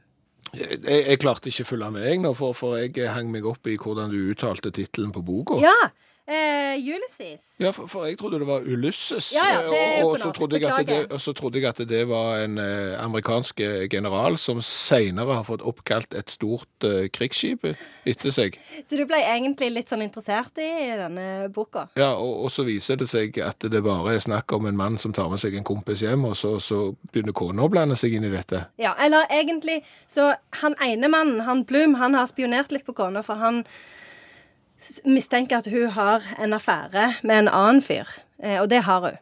Jeg, 0.50 0.80
jeg, 0.82 1.04
jeg 1.06 1.20
klarte 1.22 1.50
ikke 1.50 1.64
å 1.66 1.70
følge 1.70 1.90
med, 1.94 2.06
jeg 2.08 2.20
nå, 2.24 2.34
for, 2.34 2.56
for 2.58 2.78
jeg 2.80 3.10
hang 3.14 3.30
meg 3.30 3.46
opp 3.46 3.70
i 3.70 3.78
hvordan 3.78 4.10
du 4.10 4.18
uttalte 4.32 4.72
tittelen 4.74 5.12
på 5.14 5.22
boka. 5.22 5.60
Ja, 5.62 5.76
eh, 6.26 6.76
Ulysses. 6.80 7.54
Ja, 7.60 7.70
for, 7.76 7.86
for 7.90 8.06
jeg 8.08 8.18
trodde 8.18 8.40
det 8.42 8.48
var 8.48 8.64
Ulysses. 8.66 9.30
Ja, 9.34 9.46
ja, 9.52 9.62
det 9.66 10.04
og, 10.04 10.10
og, 10.10 10.18
så 10.20 10.32
trodde 10.36 10.60
jeg 10.60 10.70
at 10.72 10.86
det, 10.88 10.98
og 11.12 11.20
så 11.20 11.32
trodde 11.32 11.60
jeg 11.60 11.68
at 11.68 11.82
det 11.88 12.02
var 12.08 12.44
en 12.44 12.58
eh, 12.58 12.96
amerikansk 13.02 13.60
eh, 13.60 13.86
general 13.92 14.38
som 14.38 14.60
senere 14.64 15.38
har 15.40 15.46
fått 15.48 15.64
oppkalt 15.66 16.14
et 16.14 16.30
stort 16.30 16.86
eh, 16.86 17.08
krigsskip 17.12 17.66
etter 18.08 18.34
seg. 18.34 18.58
Så 18.84 18.98
du 18.98 19.04
ble 19.08 19.20
egentlig 19.20 19.70
litt 19.74 19.92
sånn 19.92 20.04
interessert 20.06 20.58
i 20.62 20.70
denne 20.98 21.48
boka? 21.54 21.88
Ja, 21.98 22.12
og, 22.14 22.46
og 22.46 22.54
så 22.54 22.64
viser 22.68 23.00
det 23.00 23.10
seg 23.10 23.38
at 23.44 23.64
det 23.66 23.84
bare 23.84 24.16
er 24.16 24.24
snakk 24.24 24.52
om 24.56 24.68
en 24.70 24.78
mann 24.78 24.98
som 25.00 25.14
tar 25.16 25.30
med 25.32 25.42
seg 25.42 25.56
en 25.56 25.66
kompis 25.66 26.04
hjem, 26.04 26.26
og 26.30 26.36
så, 26.38 26.56
så 26.62 26.90
begynner 27.12 27.36
kona 27.36 27.66
å 27.66 27.72
blande 27.72 27.98
seg 27.98 28.16
inn 28.16 28.28
i 28.28 28.32
dette. 28.32 28.66
Ja, 28.80 28.94
eller 29.00 29.28
egentlig 29.30 29.80
Så 30.06 30.32
han 30.62 30.74
ene 30.82 31.08
mannen, 31.10 31.40
han 31.46 31.64
Bloom, 31.64 31.94
han 32.00 32.14
har 32.18 32.28
spionert 32.30 32.72
litt 32.72 32.86
på 32.86 32.94
kona, 32.96 33.22
for 33.26 33.40
han 33.40 33.64
mistenker 35.04 35.60
at 35.60 35.68
hun 35.70 35.90
har 35.94 36.24
en 36.40 36.56
affære 36.56 37.10
med 37.22 37.44
en 37.44 37.52
annen 37.52 37.82
fyr. 37.84 38.08
Eh, 38.42 38.60
og 38.60 38.70
det 38.70 38.84
har 38.86 39.04
hun. 39.04 39.18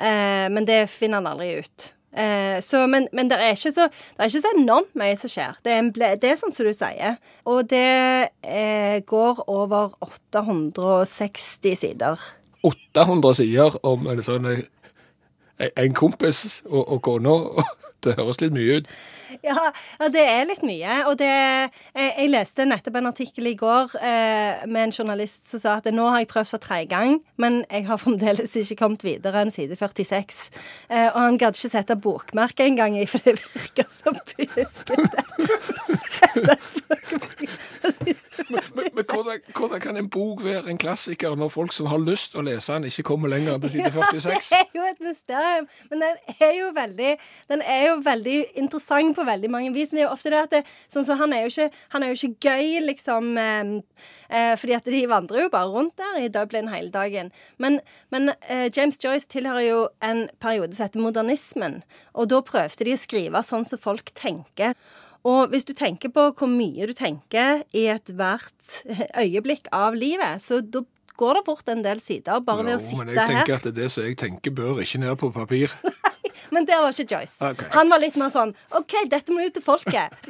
Eh, 0.00 0.46
men 0.52 0.66
det 0.68 0.88
finner 0.90 1.20
han 1.20 1.30
aldri 1.32 1.60
ut. 1.60 1.92
Eh, 2.10 2.58
så, 2.64 2.86
men 2.90 3.06
men 3.12 3.30
det, 3.30 3.38
er 3.38 3.52
er 3.52 3.54
ikke 3.54 4.40
så 4.40 4.52
enormt 4.56 4.94
mye 4.98 5.16
som 5.16 5.30
skjer. 5.30 5.56
Det 5.64 5.72
er, 5.72 5.90
ble, 5.94 6.10
det 6.20 6.30
er 6.30 6.40
sånn 6.40 6.52
som 6.52 6.66
du 6.66 6.72
sier. 6.74 7.16
Og 7.46 7.68
det 7.70 9.04
går 9.06 9.44
over 9.48 9.94
860 10.00 11.76
sider. 11.76 12.18
800 12.62 13.34
sider 13.40 13.78
om 13.86 14.06
en 14.10 14.22
sånn 14.22 14.48
en 15.68 15.94
kompis 15.94 16.62
og, 16.68 16.82
og 16.86 17.02
kona. 17.06 17.36
Det 18.04 18.14
høres 18.16 18.38
litt 18.40 18.54
mye 18.56 18.78
ut. 18.80 18.86
Ja, 19.44 19.70
det 20.08 20.22
er 20.24 20.46
litt 20.48 20.62
mye. 20.64 20.94
Og 21.10 21.18
det 21.20 21.28
jeg, 21.28 21.68
jeg 21.94 22.30
leste 22.32 22.64
nettopp 22.64 22.96
en 22.96 23.10
artikkel 23.10 23.50
i 23.50 23.54
går 23.60 23.92
eh, 24.00 24.64
med 24.64 24.86
en 24.86 24.94
journalist 24.94 25.50
som 25.52 25.60
sa 25.62 25.74
at 25.78 25.88
nå 25.92 26.06
har 26.08 26.22
jeg 26.22 26.30
prøvd 26.32 26.50
for 26.54 26.64
tredje 26.64 26.88
gang, 26.94 27.20
men 27.36 27.60
jeg 27.68 27.84
har 27.90 28.00
fremdeles 28.00 28.56
ikke 28.56 28.78
kommet 28.80 29.04
videre 29.04 29.44
enn 29.44 29.52
side 29.54 29.76
46. 29.76 30.48
Eh, 30.88 31.08
og 31.10 31.20
han 31.20 31.38
gadd 31.40 31.60
ikke 31.60 31.74
sette 31.76 31.98
bokmerke 32.00 32.64
engang 32.66 32.96
i, 32.96 33.04
for 33.10 33.20
det 33.28 33.36
virker 33.36 33.86
så 33.92 34.16
pjuskete. 34.32 35.20
Men, 38.50 38.88
men 38.94 39.04
hvordan, 39.04 39.42
hvordan 39.56 39.80
kan 39.82 39.96
en 39.96 40.08
bok 40.10 40.42
være 40.44 40.70
en 40.70 40.78
klassiker 40.80 41.36
når 41.38 41.52
folk 41.54 41.74
som 41.74 41.88
har 41.90 42.00
lyst 42.02 42.36
å 42.36 42.44
lese 42.44 42.74
den, 42.74 42.88
ikke 42.90 43.04
kommer 43.10 43.32
lenger 43.32 43.56
enn 43.56 43.64
til 43.64 43.74
side 43.76 43.90
46? 43.94 44.50
Det 44.50 44.60
er 44.60 44.78
jo 44.78 44.86
et 44.88 45.02
mysterium. 45.04 45.68
Men 45.90 46.04
den 46.04 46.36
er 46.36 46.54
jo 46.58 46.70
veldig, 46.76 47.12
den 47.52 47.64
er 47.64 47.82
jo 47.88 47.96
veldig 48.06 48.38
interessant 48.62 49.16
på 49.16 49.26
veldig 49.28 49.50
mange 49.52 49.72
vis. 49.74 49.92
Det 49.92 50.02
er 50.02 50.08
jo 50.08 50.14
ofte 50.14 50.32
det 50.34 50.40
at 50.40 50.54
det, 50.54 50.62
sånn 50.92 51.06
så 51.06 51.16
han, 51.20 51.34
er 51.36 51.46
jo 51.46 51.52
ikke, 51.52 51.82
han 51.94 52.06
er 52.06 52.12
jo 52.12 52.18
ikke 52.18 52.50
gøy, 52.50 52.80
liksom. 52.88 53.30
Eh, 53.40 53.74
eh, 54.30 54.54
fordi 54.60 54.76
at 54.78 54.90
de 54.94 55.02
vandrer 55.10 55.46
jo 55.46 55.52
bare 55.52 55.70
rundt 55.74 55.96
der 56.00 56.22
i 56.24 56.30
Dublin 56.32 56.70
hele 56.72 56.92
dagen. 56.94 57.30
Men, 57.62 57.80
men 58.14 58.34
eh, 58.48 58.68
James 58.68 58.98
Joyce 59.02 59.30
tilhører 59.30 59.66
jo 59.66 59.84
en 60.04 60.26
periode 60.42 60.76
som 60.76 60.88
heter 60.88 61.04
modernismen. 61.04 61.80
Og 62.14 62.30
da 62.32 62.42
prøvde 62.44 62.86
de 62.86 62.96
å 62.96 63.00
skrive 63.00 63.44
sånn 63.46 63.66
som 63.68 63.80
folk 63.80 64.12
tenker. 64.18 64.74
Og 65.28 65.50
hvis 65.52 65.66
du 65.68 65.74
tenker 65.76 66.08
på 66.14 66.30
hvor 66.32 66.48
mye 66.48 66.86
du 66.88 66.94
tenker 66.96 67.62
i 67.76 67.86
ethvert 67.92 68.80
øyeblikk 69.20 69.68
av 69.76 69.98
livet, 69.98 70.40
så 70.40 70.60
da 70.64 70.80
går 71.20 71.36
det 71.36 71.42
fort 71.44 71.68
en 71.68 71.82
del 71.84 72.00
sider 72.00 72.40
bare 72.40 72.64
ved 72.64 72.78
å 72.78 72.80
sitte 72.80 73.02
her. 73.02 73.04
men 73.04 73.14
jeg 73.18 73.28
tenker 73.28 73.52
her. 73.52 73.66
at 73.68 73.76
det 73.76 73.88
som 73.92 74.06
jeg 74.06 74.16
tenker, 74.16 74.54
bør 74.56 74.80
ikke 74.80 75.02
ned 75.02 75.16
på 75.20 75.28
papir. 75.34 75.74
Nei, 75.84 76.32
Men 76.50 76.64
der 76.66 76.80
var 76.82 76.96
ikke 76.96 77.14
Joyce. 77.14 77.36
Okay. 77.38 77.68
Han 77.76 77.92
var 77.92 78.00
litt 78.02 78.16
mer 78.18 78.32
sånn 78.32 78.54
OK, 78.74 78.96
dette 79.12 79.32
må 79.36 79.44
ut 79.44 79.54
til 79.54 79.62
folket. 79.64 80.08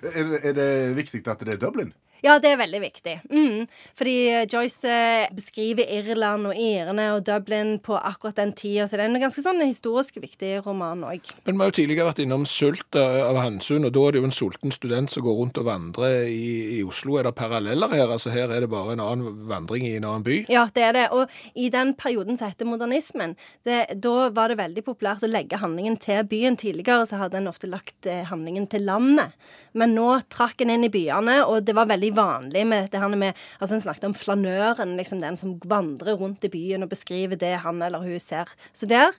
Er 0.00 0.24
det, 0.24 0.38
er 0.48 0.54
det 0.56 0.66
viktig 0.96 1.18
at 1.28 1.42
det 1.44 1.52
er 1.52 1.58
Dublin? 1.60 1.90
Ja, 2.24 2.38
det 2.42 2.52
er 2.52 2.60
veldig 2.60 2.80
viktig. 2.82 3.16
Mm. 3.30 3.66
Fordi 3.98 4.16
Joyce 4.50 4.90
eh, 4.90 5.30
beskriver 5.34 5.88
Irland 5.88 6.50
og 6.50 6.58
irene 6.58 7.10
og 7.14 7.24
Dublin 7.26 7.78
på 7.82 7.96
akkurat 7.96 8.38
den 8.40 8.52
tida, 8.56 8.86
så 8.88 8.98
det 8.98 9.06
er 9.06 9.12
en 9.12 9.22
ganske 9.22 9.44
sånn 9.44 9.62
historisk 9.64 10.20
viktig 10.20 10.58
roman 10.66 11.04
òg. 11.08 11.30
Men 11.46 11.56
vi 11.56 11.64
har 11.64 11.72
jo 11.72 11.76
tidligere 11.80 12.08
vært 12.10 12.22
innom 12.24 12.46
sult 12.48 12.98
eh, 12.98 13.20
av 13.24 13.40
hensyn, 13.40 13.86
og 13.88 13.94
da 13.96 14.06
er 14.06 14.16
det 14.16 14.22
jo 14.22 14.28
en 14.28 14.36
sulten 14.36 14.74
student 14.74 15.12
som 15.12 15.24
går 15.24 15.38
rundt 15.40 15.60
og 15.60 15.68
vandrer 15.68 16.28
i, 16.28 16.78
i 16.78 16.80
Oslo. 16.86 17.16
Er 17.18 17.28
det 17.28 17.34
paralleller 17.38 17.94
her? 17.94 18.08
Altså 18.10 18.34
Her 18.34 18.52
er 18.52 18.64
det 18.64 18.70
bare 18.72 18.96
en 18.96 19.04
annen 19.04 19.46
vandring 19.50 19.86
i 19.88 19.96
en 19.98 20.08
annen 20.08 20.26
by? 20.26 20.42
Ja, 20.52 20.66
det 20.74 20.86
er 20.86 20.96
det. 20.96 21.06
Og 21.16 21.30
i 21.54 21.70
den 21.72 21.94
perioden 21.98 22.38
som 22.40 22.50
heter 22.50 22.68
modernismen, 22.68 23.36
det, 23.68 23.82
da 24.02 24.28
var 24.34 24.52
det 24.52 24.60
veldig 24.60 24.84
populært 24.86 25.24
å 25.26 25.30
legge 25.30 25.60
handlingen 25.60 25.98
til 26.00 26.22
byen. 26.28 26.58
Tidligere 26.60 27.08
så 27.08 27.20
hadde 27.22 27.40
en 27.40 27.50
ofte 27.50 27.70
lagt 27.70 28.08
eh, 28.08 28.24
handlingen 28.28 28.68
til 28.70 28.84
landet. 28.88 29.36
Men 29.72 29.94
nå 29.96 30.08
trakk 30.32 30.64
en 30.64 30.72
inn 30.74 30.86
i 30.86 30.92
byene, 30.92 31.40
og 31.46 31.64
det 31.66 31.76
var 31.78 31.90
veldig 31.90 32.09
vanlig 32.16 32.64
med 32.68 32.86
dette 32.86 33.02
her 33.02 33.12
med 33.12 33.36
Altså 33.60 33.76
en 33.76 33.84
snakket 33.84 34.08
om 34.08 34.16
flanøren, 34.16 34.96
liksom 34.98 35.20
den 35.22 35.36
som 35.36 35.58
vandrer 35.68 36.18
rundt 36.18 36.44
i 36.44 36.52
byen 36.52 36.84
og 36.84 36.92
beskriver 36.92 37.38
det 37.38 37.56
han 37.64 37.82
eller 37.82 38.02
hun 38.02 38.18
ser. 38.22 38.50
Så 38.72 38.88
der 38.90 39.16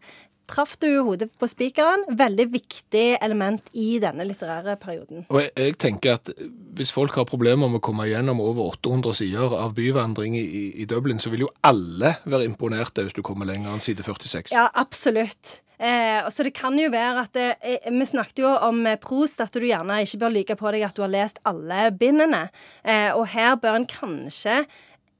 traff 0.51 0.75
du 0.81 0.89
hodet 1.05 1.29
på 1.39 1.47
spikeren. 1.49 2.03
Veldig 2.17 2.47
viktig 2.51 3.05
element 3.23 3.71
i 3.77 3.95
denne 4.03 4.25
litterære 4.27 4.75
perioden. 4.81 5.25
Og 5.29 5.41
jeg, 5.43 5.51
jeg 5.57 5.77
tenker 5.81 6.17
at 6.19 6.31
hvis 6.77 6.93
folk 6.95 7.15
har 7.19 7.27
problemer 7.29 7.71
med 7.71 7.81
å 7.81 7.85
komme 7.85 8.09
gjennom 8.09 8.41
over 8.43 8.75
800 8.75 9.19
sider 9.21 9.55
av 9.57 9.75
byvandring 9.77 10.37
i, 10.39 10.65
i 10.81 10.87
Dublin, 10.89 11.21
så 11.23 11.31
vil 11.33 11.47
jo 11.47 11.51
alle 11.67 12.17
være 12.25 12.47
imponerte 12.49 13.05
hvis 13.05 13.17
du 13.17 13.23
kommer 13.25 13.49
lenger 13.49 13.73
enn 13.73 13.83
side 13.83 14.05
46. 14.07 14.55
Ja, 14.55 14.67
absolutt. 14.73 15.61
Eh, 15.81 16.29
så 16.29 16.43
det 16.45 16.53
kan 16.53 16.77
jo 16.77 16.91
være 16.93 17.23
at 17.25 17.33
det, 17.33 17.47
eh, 17.65 17.89
Vi 17.89 18.05
snakket 18.05 18.43
jo 18.43 18.51
om 18.53 18.83
eh, 18.85 18.99
prost, 19.01 19.41
at 19.41 19.51
du 19.57 19.65
gjerne 19.65 20.01
ikke 20.05 20.19
bør 20.21 20.35
like 20.35 20.55
på 20.59 20.71
deg 20.75 20.85
at 20.85 20.95
du 20.95 21.01
har 21.01 21.09
lest 21.09 21.41
alle 21.49 21.89
bindene. 21.97 22.49
Eh, 22.85 23.09
og 23.17 23.27
her 23.33 23.55
bør 23.57 23.79
en 23.79 23.87
kanskje 23.89 24.61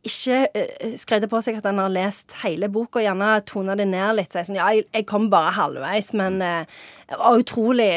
ikke 0.02 0.38
eh, 0.58 0.94
skryte 0.98 1.28
på 1.30 1.38
seg 1.46 1.60
at 1.60 1.66
en 1.70 1.78
har 1.78 1.90
lest 1.94 2.34
hele 2.42 2.70
boka, 2.74 3.02
gjerne 3.06 3.36
tone 3.46 3.76
det 3.78 3.86
ned 3.90 4.16
litt. 4.18 4.34
Si 4.34 4.42
sånn, 4.48 4.58
ja, 4.58 4.70
jeg, 4.74 4.88
jeg 4.94 5.06
kom 5.10 5.28
bare 5.30 5.52
halvveis, 5.54 6.08
men 6.18 6.40
uh, 6.42 6.66
utrolig 7.36 7.92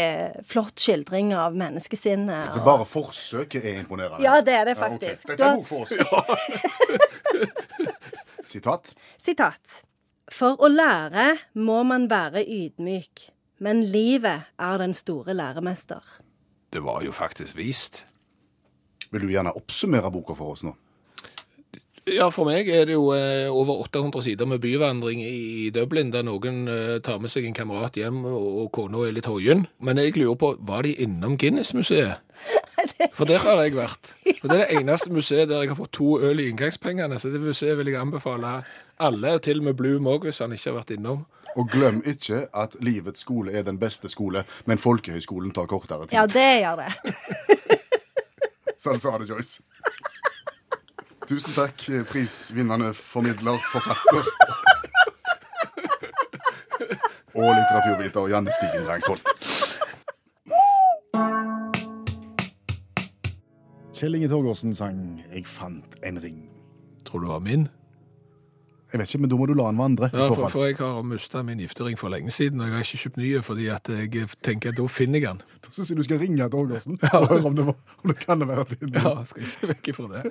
flott 0.44 0.76
skildring 0.84 1.32
av 1.32 1.56
menneskesinnet. 1.56 2.52
Så 2.52 2.60
og- 2.60 2.68
bare 2.68 2.84
forsøket 2.88 3.64
er 3.64 3.80
imponerende? 3.80 4.20
Ja, 4.24 4.40
det 4.44 4.52
er 4.52 4.64
det 4.68 4.76
Ja, 4.76 4.84
okay. 4.84 5.00
faktisk. 5.16 5.26
Dette 5.32 5.48
er 5.48 5.56
bok 5.56 5.66
for 5.68 5.80
oss. 5.84 5.92
Sitat. 8.44 8.92
Sitat. 9.16 9.82
For 10.32 10.56
å 10.56 10.70
lære 10.72 11.34
må 11.60 11.82
man 11.84 12.08
være 12.10 12.44
ydmyk, 12.48 13.26
men 13.60 13.82
livet 13.84 14.48
er 14.58 14.78
den 14.80 14.94
store 14.96 15.34
læremester. 15.36 16.00
Det 16.72 16.82
var 16.82 17.04
jo 17.04 17.12
faktisk 17.12 17.56
vist. 17.56 18.04
Vil 19.12 19.26
du 19.26 19.34
gjerne 19.34 19.52
oppsummere 19.54 20.10
boka 20.10 20.34
for 20.34 20.56
oss 20.56 20.64
nå? 20.66 20.72
Ja, 22.04 22.26
for 22.28 22.44
meg 22.44 22.68
er 22.68 22.84
det 22.84 22.96
jo 22.98 23.06
eh, 23.16 23.48
over 23.48 23.78
800 23.86 24.24
sider 24.26 24.48
med 24.48 24.60
byvandring 24.60 25.22
i, 25.24 25.70
Dublin, 25.72 26.10
der 26.12 26.26
noen 26.26 26.66
eh, 26.68 26.98
tar 27.04 27.20
med 27.22 27.32
seg 27.32 27.46
en 27.48 27.56
kamerat 27.56 27.96
hjem, 27.96 28.18
og, 28.28 28.48
og 28.64 28.66
kona 28.76 29.06
er 29.06 29.14
litt 29.16 29.28
hoien. 29.30 29.64
Men 29.80 30.00
jeg 30.02 30.18
lurer 30.18 30.36
på, 30.40 30.50
var 30.68 30.84
de 30.84 30.92
innom 31.00 31.38
Guinness-museet? 31.40 32.20
For 33.14 33.28
der 33.28 33.38
har 33.42 33.60
jeg 33.62 33.76
vært. 33.76 34.10
Og 34.42 34.48
det 34.50 34.56
er 34.56 34.62
det 34.64 34.80
eneste 34.80 35.12
museet 35.14 35.48
der 35.50 35.62
jeg 35.64 35.72
har 35.72 35.78
fått 35.78 35.94
to 35.96 36.18
øl 36.20 36.42
i 36.42 36.48
inngangspengene, 36.50 37.18
så 37.20 37.30
det 37.32 37.40
museet 37.42 37.78
vil 37.78 37.92
jeg 37.92 38.00
anbefale 38.00 38.56
alle, 39.02 39.34
og 39.36 39.42
til 39.46 39.62
og 39.62 39.68
med 39.70 39.78
Bloom 39.78 40.08
òg, 40.10 40.26
hvis 40.28 40.42
han 40.44 40.52
ikke 40.54 40.70
har 40.70 40.78
vært 40.80 40.94
innom. 40.96 41.24
Og 41.54 41.68
glem 41.70 42.00
ikke 42.06 42.46
at 42.50 42.74
livets 42.82 43.22
skole 43.22 43.54
er 43.54 43.62
den 43.66 43.78
beste 43.78 44.10
skole, 44.10 44.42
men 44.66 44.80
folkehøyskolen 44.82 45.54
tar 45.54 45.70
kortere 45.70 46.08
tid. 46.08 46.16
Ja, 46.18 46.26
det 46.26 46.48
gjør 46.64 46.82
det. 46.82 47.14
Sånn 48.84 48.98
sa 49.00 49.14
det, 49.20 49.30
Joyce. 49.30 49.62
Tusen 51.24 51.54
takk, 51.56 51.86
prisvinnende 52.10 52.90
formidler, 52.98 53.56
forfatter. 53.72 54.26
Og 57.34 57.48
litteraturviter 57.48 58.28
Janne 58.30 58.52
Stigen 58.54 58.84
Drangsholt. 58.86 59.30
Kjell 63.94 64.16
Inge 64.18 64.28
Torgersen 64.28 64.74
sang 64.74 65.22
'Jeg 65.30 65.46
fant 65.46 65.94
en 66.02 66.18
ring'. 66.22 66.50
Tror 67.04 67.18
du 67.18 67.26
det 67.26 67.32
var 67.32 67.38
min? 67.38 67.68
Jeg 68.94 69.00
vet 69.00 69.10
ikke, 69.10 69.20
men 69.24 69.30
da 69.32 69.36
må 69.40 69.46
du 69.50 69.54
la 69.58 69.64
den 69.72 69.78
vandre. 69.80 70.06
Ja, 70.14 70.28
for, 70.30 70.46
for 70.52 70.68
jeg 70.68 70.76
har 70.78 71.00
mista 71.02 71.40
min 71.42 71.58
giftering 71.58 71.96
for 71.98 72.12
lenge 72.14 72.30
siden, 72.30 72.60
og 72.62 72.68
jeg 72.68 72.76
har 72.76 72.84
ikke 72.86 73.00
kjøpt 73.02 73.16
nye, 73.18 73.40
fordi 73.42 73.64
at 73.74 73.88
jeg 73.90 74.28
tenker 74.46 74.70
at 74.70 74.78
da 74.78 74.84
finner 74.86 75.18
jeg 75.18 75.32
den. 75.32 75.40
Da 75.64 75.72
syns 75.74 75.90
jeg 75.90 75.98
du 75.98 76.02
skal 76.06 76.20
ringe 76.22 76.46
Torgersen 76.52 77.00
og 77.08 77.26
høre 77.32 77.48
om 77.50 77.56
det, 77.58 77.64
om 77.74 78.12
det 78.12 78.16
kan 78.20 78.44
være 78.46 78.66
din. 78.76 78.92
Ja, 78.94 79.16
skal 79.26 79.42
jeg 79.42 79.50
se 79.50 79.70
vekk 79.72 79.90
fra 79.96 80.06
det. 80.12 80.22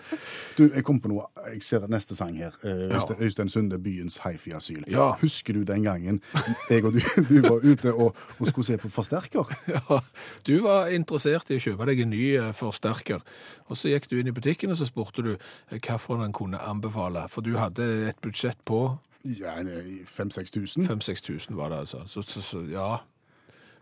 Du, 0.56 0.63
jeg 0.69 0.86
kom 0.88 1.02
på 1.04 1.12
noe. 1.12 1.26
Jeg 1.52 1.60
ser 1.67 1.84
neste 1.91 2.15
sang 2.15 2.38
her. 2.39 2.56
Øystein, 2.63 3.17
Ja. 3.19 3.26
Øystein, 3.28 3.52
Sunde, 3.52 3.80
byens 3.84 4.15
hifi-asyl. 4.23 4.86
Ja. 4.88 5.10
Husker 5.19 5.60
du 5.60 5.65
den 5.67 5.84
gangen 5.84 6.21
jeg 6.69 6.86
og 6.88 6.95
du, 6.95 7.02
du 7.28 7.36
var 7.43 7.60
ute 7.67 7.91
og, 7.91 8.15
og 8.39 8.47
skulle 8.47 8.65
se 8.71 8.80
på 8.80 8.93
forsterker? 8.95 9.52
Ja, 9.73 9.99
du 10.47 10.54
var 10.63 10.88
interessert 10.93 11.49
i 11.52 11.58
å 11.60 11.63
kjøpe 11.67 11.89
deg 11.89 11.99
en 12.06 12.12
ny 12.13 12.23
eh, 12.38 12.49
forsterker, 12.56 13.19
og 13.67 13.78
så 13.80 13.89
gikk 13.91 14.06
du 14.12 14.15
inn 14.21 14.30
i 14.30 14.34
butikken 14.36 14.71
og 14.71 14.78
så 14.80 14.86
spurte 14.88 15.23
du 15.26 15.32
eh, 15.34 15.76
hvilken 15.76 16.21
den 16.23 16.34
kunne 16.36 16.62
anbefale, 16.63 17.26
for 17.34 17.43
du 17.45 17.56
hadde 17.60 17.88
et 18.12 18.19
budsjett 18.23 18.53
på 18.66 18.98
Ja, 19.24 19.56
5000-6000. 19.60 20.88
5000-6000 20.88 21.56
var 21.56 21.70
det 21.70 21.78
altså. 21.78 22.04
Så, 22.08 22.22
så, 22.22 22.42
så 22.42 22.60
ja, 22.68 22.98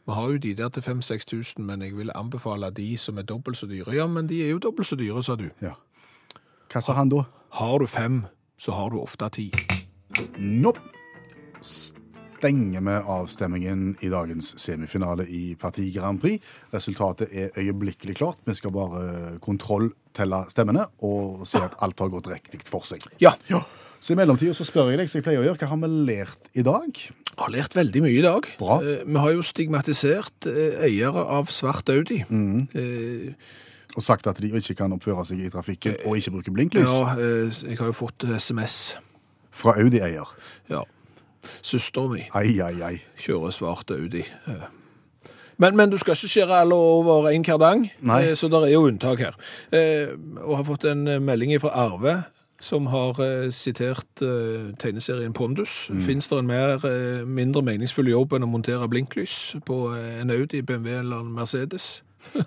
vi 0.05 0.13
har 0.13 0.29
jo 0.31 0.37
de 0.37 0.53
der 0.53 0.69
til 0.69 0.81
5000-6000, 0.81 1.61
men 1.61 1.81
jeg 1.81 1.97
vil 1.97 2.11
anbefale 2.15 2.71
de 2.71 2.97
som 2.97 3.17
er 3.17 3.25
dobbelt 3.29 3.57
så 3.57 3.65
dyre. 3.69 3.93
Ja, 3.95 4.07
men 4.07 4.29
de 4.29 4.43
er 4.45 4.49
jo 4.55 4.59
dobbelt 4.59 4.87
så 4.87 4.95
dyre, 4.95 5.23
sa 5.23 5.35
du. 5.35 5.49
Ja. 5.61 5.75
Hva 6.73 6.81
sa 6.81 6.95
han 6.97 7.09
da? 7.09 7.25
Har 7.57 7.79
du 7.79 7.87
fem, 7.87 8.23
så 8.57 8.71
har 8.71 8.89
du 8.89 9.01
ofte 9.01 9.29
ti. 9.29 9.51
Nopp. 10.37 10.79
Stenger 11.61 12.81
vi 12.81 12.93
avstemmingen 13.13 13.97
i 14.01 14.09
dagens 14.09 14.55
semifinale 14.57 15.27
i 15.29 15.55
Parti 15.61 15.91
Grand 15.93 16.21
Prix. 16.21 16.41
Resultatet 16.73 17.29
er 17.31 17.53
øyeblikkelig 17.57 18.15
klart. 18.17 18.41
Vi 18.45 18.55
skal 18.57 18.73
bare 18.73 19.37
kontrolltelle 19.45 20.45
stemmene 20.49 20.87
og 21.05 21.45
se 21.45 21.61
at 21.61 21.77
alt 21.85 22.01
har 22.01 22.09
gått 22.09 22.31
riktig 22.31 22.63
for 22.65 22.87
seg. 22.87 23.05
Ja. 23.21 23.35
Ja, 23.51 23.61
Så 24.01 24.15
i 24.15 24.17
mellomtida 24.17 24.53
så 24.57 24.65
spør 24.65 24.89
jeg 24.89 24.97
deg, 24.97 25.09
som 25.11 25.19
jeg 25.19 25.25
pleier 25.27 25.43
å 25.43 25.45
gjøre, 25.45 25.59
hva 25.61 25.67
har 25.69 25.81
vi 25.83 25.89
lært 26.09 26.47
i 26.57 26.63
dag? 26.65 27.01
har 27.41 27.49
lært 27.53 27.73
veldig 27.77 28.01
mye 28.03 28.17
i 28.19 28.21
dag. 28.25 28.47
Bra. 28.59 28.75
Eh, 28.85 29.03
vi 29.07 29.17
har 29.21 29.31
jo 29.33 29.41
stigmatisert 29.45 30.45
eh, 30.49 30.81
eiere 30.85 31.21
av 31.37 31.49
svart 31.53 31.89
Audi. 31.89 32.19
Eh, 32.27 33.31
Og 33.95 34.03
sagt 34.05 34.27
at 34.29 34.37
de 34.39 34.47
ikke 34.55 34.75
kan 34.79 34.93
oppføre 34.95 35.23
seg 35.27 35.39
i 35.43 35.49
trafikken 35.51 35.95
og 36.05 36.17
ikke 36.19 36.31
bruke 36.35 36.51
blinklys. 36.55 36.85
ja, 36.87 37.15
eh, 37.15 37.49
jeg 37.71 37.77
har 37.79 37.89
jo 37.89 37.95
fått 37.97 38.23
SMS. 38.39 38.97
Fra 39.51 39.73
Audi-eier. 39.81 40.27
Ja. 40.69 40.83
Søsteren 41.65 42.11
min 42.13 42.29
Ai, 42.37 42.59
ai, 42.61 42.75
ai. 42.85 42.95
kjører 43.19 43.51
svart 43.51 43.91
Audi. 43.91 44.21
Eh. 44.47 44.67
Men, 45.61 45.75
men 45.77 45.89
du 45.91 45.97
skal 46.01 46.15
ikke 46.15 46.29
skjære 46.31 46.61
alle 46.63 46.73
over 46.77 47.27
en 47.31 47.43
kardang, 47.45 47.87
Nei. 48.01 48.21
eh, 48.31 48.35
så 48.37 48.47
det 48.49 48.61
er 48.65 48.71
jo 48.75 48.85
unntak 48.89 49.19
her. 49.21 49.35
Eh, 49.71 50.13
og 50.41 50.55
har 50.61 50.63
fått 50.67 50.85
en 50.89 51.07
eh, 51.07 51.19
melding 51.21 51.53
fra 51.61 51.73
Arve, 51.87 52.15
som 52.61 52.87
har 52.93 53.17
eh, 53.25 53.49
sitert 53.55 54.21
eh, 54.21 54.69
tegneserien 54.81 55.33
Pondus. 55.33 55.87
Mm. 55.89 56.03
Fins 56.05 56.29
det 56.31 56.37
en 56.39 56.49
mer, 56.49 56.75
eh, 56.85 57.25
mindre 57.25 57.63
meningsfull 57.65 58.11
jobb 58.11 58.37
enn 58.37 58.45
å 58.45 58.51
montere 58.51 58.87
blinklys 58.91 59.55
på 59.65 59.81
en 59.97 60.31
Audi, 60.33 60.61
BMW 60.61 60.99
eller 61.01 61.25
en 61.25 61.33
Mercedes? 61.35 62.01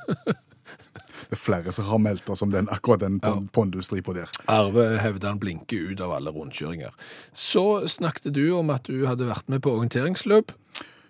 Det 1.25 1.39
er 1.39 1.41
flere 1.41 1.73
som 1.73 1.87
har 1.89 2.01
meldt 2.03 2.29
oss 2.31 2.43
om 2.45 2.51
den, 2.53 2.67
akkurat 2.71 3.01
den 3.01 3.17
pon- 3.23 3.47
pondusstripa 3.55 4.13
der. 4.17 4.29
Arve 4.51 4.99
hevder 5.01 5.31
han 5.33 5.39
blinker 5.41 5.93
ut 5.95 6.03
av 6.05 6.13
alle 6.17 6.33
rundkjøringer. 6.35 6.93
Så 7.33 7.87
snakket 7.89 8.35
du 8.37 8.43
om 8.59 8.71
at 8.75 8.85
du 8.91 9.07
hadde 9.09 9.29
vært 9.31 9.49
med 9.51 9.63
på 9.65 9.73
orienteringsløp. 9.73 10.53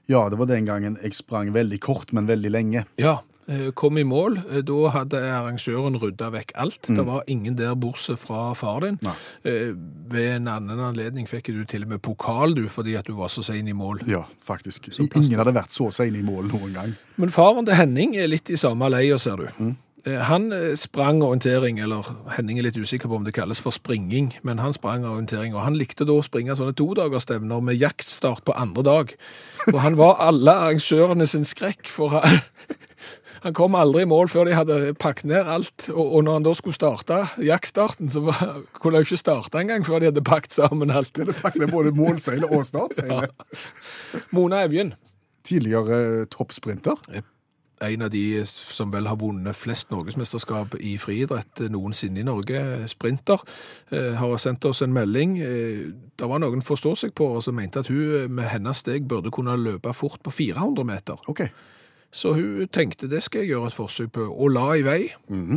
Ja, 0.07 0.27
det 0.31 0.39
var 0.39 0.49
den 0.51 0.69
gangen 0.69 0.99
jeg 1.03 1.17
sprang 1.19 1.51
veldig 1.55 1.81
kort, 1.83 2.13
men 2.15 2.29
veldig 2.31 2.53
lenge. 2.53 2.85
Ja, 3.01 3.19
kom 3.75 3.99
i 3.99 4.05
mål. 4.09 4.39
Eh, 4.51 4.63
Da 4.65 4.89
hadde 4.95 5.21
arrangøren 5.21 5.99
rydda 6.01 6.31
vekk 6.33 6.53
alt. 6.57 6.81
Det 6.89 7.05
var 7.07 7.23
ingen 7.29 7.57
der 7.59 7.75
bortsett 7.75 8.19
fra 8.19 8.53
far 8.55 8.81
din. 8.81 8.99
Nei. 9.03 9.15
Eh, 9.45 9.75
Ved 10.09 10.37
en 10.37 10.49
annen 10.49 10.81
anledning 10.81 11.29
fikk 11.29 11.53
du 11.53 11.65
til 11.69 11.83
og 11.83 11.89
med 11.89 12.03
pokal, 12.03 12.55
du, 12.55 12.69
fordi 12.69 12.95
at 12.97 13.07
du 13.07 13.15
var 13.19 13.29
så 13.29 13.43
sein 13.45 13.69
i 13.69 13.73
mål. 13.73 14.03
Ja, 14.07 14.25
faktisk. 14.47 14.89
Ingen 14.99 15.39
hadde 15.39 15.55
vært 15.55 15.73
så 15.73 15.91
sein 15.93 16.17
i 16.17 16.23
mål 16.23 16.49
noen 16.53 16.73
gang. 16.75 16.95
Men 17.17 17.31
faren 17.31 17.67
til 17.67 17.75
Henning 17.75 18.17
er 18.17 18.29
litt 18.29 18.51
i 18.51 18.57
samme 18.57 18.89
leia, 18.91 19.19
ser 19.19 19.37
du. 19.37 19.49
Mm. 19.59 19.77
Han 20.05 20.53
eh, 20.53 20.75
sprang 20.77 21.23
orientering, 21.25 21.79
eller 21.81 22.05
Henning 22.37 22.59
er 22.61 22.67
litt 22.67 22.77
usikker 22.77 23.09
på 23.09 23.17
om 23.17 23.25
det 23.25 23.33
kalles 23.33 23.61
for 23.65 23.73
springing, 23.73 24.35
men 24.45 24.59
han 24.61 24.75
sprang 24.77 25.07
orientering, 25.09 25.55
og 25.57 25.63
han 25.65 25.79
likte 25.81 26.05
da 26.05 26.13
å 26.13 26.25
springe 26.25 26.53
sånne 26.59 26.75
todagersstevner 26.77 27.63
med 27.65 27.81
jaktstart 27.81 28.45
på 28.45 28.53
andre 28.53 28.85
dag. 28.85 29.15
Og 29.73 29.81
han 29.81 29.97
var 29.97 30.21
alle 30.21 30.53
arrangørene 30.53 31.27
sin 31.27 31.45
skrekk, 31.49 31.89
for 31.89 32.21
han, 33.43 33.53
kom 33.57 33.75
aldri 33.79 34.03
i 34.05 34.09
mål 34.11 34.29
før 34.33 34.49
de 34.49 34.55
hadde 34.57 34.79
pakket 35.01 35.29
ned 35.33 35.51
alt. 35.57 35.89
Og, 35.93 36.05
og 36.19 36.25
når 36.27 36.39
han 36.39 36.47
da 36.49 36.55
skulle 36.59 36.77
starte 36.79 37.21
jaktstarten, 37.45 38.11
så 38.15 38.25
var, 38.27 38.41
kunne 38.81 38.97
han 38.99 39.05
jo 39.05 39.11
ikke 39.13 39.21
starte 39.25 39.61
engang 39.61 39.85
før 39.87 40.01
de 40.05 40.11
hadde 40.13 40.25
pakket 40.25 40.57
sammen 40.61 40.91
alt. 40.95 41.13
Det 41.17 41.29
er 41.35 41.61
ned 41.61 41.71
både 41.73 41.93
målseile 41.97 42.49
og 42.51 42.65
startseilet. 42.69 43.31
Mona 44.35 44.65
Evjen, 44.69 44.95
Tidligere 45.45 45.97
eh, 46.23 46.27
toppsprinter. 46.33 46.97
en 47.85 48.03
av 48.07 48.09
de 48.11 48.41
som 48.49 48.89
vel 48.95 49.05
har 49.11 49.19
vunnet 49.21 49.57
flest 49.59 49.91
norgesmesterskap 49.93 50.77
i 50.81 50.95
friidrett 50.97 51.61
noensinne 51.69 52.23
i 52.23 52.25
Norge, 52.25 52.63
sprinter, 52.89 53.43
eh, 53.93 54.15
har 54.17 54.39
sendt 54.41 54.65
oss 54.65 54.81
en 54.83 54.95
melding. 54.95 55.35
Eh, 55.43 55.93
Det 56.17 56.29
var 56.31 56.39
noen 56.41 56.63
forstår 56.63 56.97
seg 56.97 57.13
på, 57.15 57.27
og 57.37 57.43
som 57.45 57.55
mente 57.59 57.83
at 57.83 57.91
hun 57.93 58.23
eh, 58.23 58.29
med 58.31 58.49
hennes 58.49 58.79
steg 58.81 59.05
burde 59.11 59.31
kunne 59.35 59.57
løpe 59.61 59.93
fort 59.93 60.23
på 60.23 60.31
400 60.33 60.85
meter. 60.85 61.21
OK. 61.29 61.45
Så 62.15 62.33
hun 62.37 62.69
tenkte 62.71 63.09
det 63.11 63.25
skal 63.27 63.43
jeg 63.43 63.55
gjøre 63.55 63.73
et 63.73 63.75
forsøk 63.75 64.13
på, 64.15 64.25
og 64.31 64.53
la 64.55 64.69
i 64.79 64.85
vei 64.87 64.99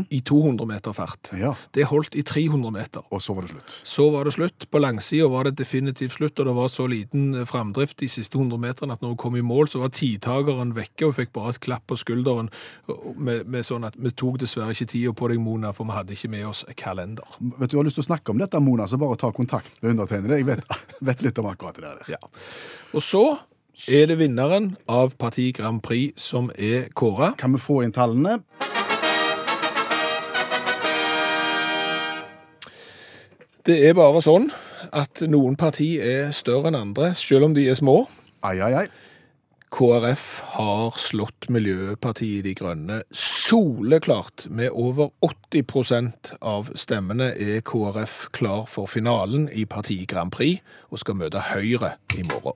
i 0.10 0.22
200 0.26 0.66
meter 0.66 0.96
fart. 0.98 1.30
Ja. 1.38 1.52
Det 1.76 1.86
holdt 1.92 2.18
i 2.18 2.24
300 2.26 2.74
meter. 2.74 3.06
Og 3.14 3.22
så 3.22 3.36
var 3.38 3.46
det 3.46 3.52
slutt. 3.52 3.76
Så 3.86 4.08
var 4.14 4.26
det 4.26 4.34
slutt. 4.34 4.66
På 4.74 4.82
langsida 4.82 5.28
var 5.30 5.46
det 5.46 5.58
definitivt 5.60 6.16
slutt, 6.18 6.40
og 6.40 6.50
det 6.50 6.56
var 6.58 6.72
så 6.74 6.88
liten 6.90 7.28
eh, 7.36 7.46
framdrift 7.46 8.00
de 8.02 8.10
siste 8.10 8.40
100 8.40 8.58
meterne 8.62 8.98
at 8.98 9.04
når 9.04 9.14
hun 9.14 9.20
kom 9.22 9.38
i 9.38 9.46
mål, 9.46 9.70
så 9.70 9.84
var 9.84 9.94
tidtakeren 9.94 10.74
vekke, 10.78 11.06
og 11.06 11.12
hun 11.12 11.20
fikk 11.20 11.36
bare 11.38 11.54
et 11.54 11.62
klapp 11.68 11.86
på 11.92 12.00
skulderen 12.02 12.50
med, 13.16 13.46
med 13.46 13.68
sånn 13.68 13.86
at 13.88 13.98
vi 13.98 14.12
tok 14.18 14.40
dessverre 14.42 14.74
ikke 14.74 14.90
tida 14.96 15.14
på 15.14 15.30
deg, 15.30 15.42
Mona, 15.44 15.74
for 15.78 15.86
vi 15.86 15.98
hadde 15.98 16.18
ikke 16.18 16.32
med 16.34 16.48
oss 16.50 16.64
kalender. 16.80 17.38
Vet 17.38 17.70
du, 17.70 17.78
jeg 17.78 17.84
har 17.84 17.90
lyst 17.92 18.02
til 18.02 18.08
å 18.08 18.10
snakke 18.10 18.34
om 18.34 18.42
dette, 18.42 18.64
Mona, 18.64 18.90
så 18.90 18.98
bare 19.02 19.20
ta 19.22 19.30
kontakt 19.36 19.78
med 19.84 19.94
undertegnede. 19.94 20.42
Jeg 20.42 20.50
vet, 20.50 20.66
vet 21.12 21.22
litt 21.28 21.44
om 21.44 21.52
akkurat 21.52 21.78
det 21.78 21.86
der. 21.86 22.18
Ja. 22.18 22.24
Og 22.98 23.06
så 23.06 23.24
er 23.86 24.08
det 24.10 24.18
vinneren 24.18 24.72
av 24.90 25.14
Parti 25.22 25.52
Grand 25.54 25.84
Prix 25.86 26.18
som 26.30 26.50
er 26.58 26.90
kåra. 26.98 27.36
Kan 27.38 27.54
vi 27.54 27.62
få 27.62 27.84
inn 27.86 27.94
tallene? 27.94 28.40
Det 33.68 33.76
er 33.84 33.98
bare 33.98 34.24
sånn 34.24 34.48
at 34.96 35.22
noen 35.28 35.58
parti 35.60 35.98
er 36.00 36.32
større 36.34 36.72
enn 36.72 36.80
andre, 36.80 37.12
selv 37.20 37.50
om 37.50 37.54
de 37.58 37.68
er 37.70 37.78
små. 37.78 38.06
Ai, 38.42 38.58
ai, 38.64 38.74
ai. 38.86 38.88
KrF 39.76 40.28
har 40.56 40.96
slått 40.96 41.50
Miljøpartiet 41.52 42.46
De 42.48 42.54
Grønne 42.56 43.02
soleklart. 43.12 44.48
Med 44.50 44.72
over 44.72 45.12
80% 45.22 46.38
av 46.40 46.72
stemmene 46.80 47.34
er 47.36 47.60
KrF 47.68 48.30
klar 48.32 48.64
for 48.72 48.88
finalen 48.88 49.50
i 49.52 49.68
Parti 49.68 50.00
Grand 50.08 50.32
Prix 50.32 50.64
og 50.88 51.04
skal 51.04 51.20
møte 51.20 51.44
Høyre 51.52 51.98
i 52.16 52.24
morgen. 52.32 52.56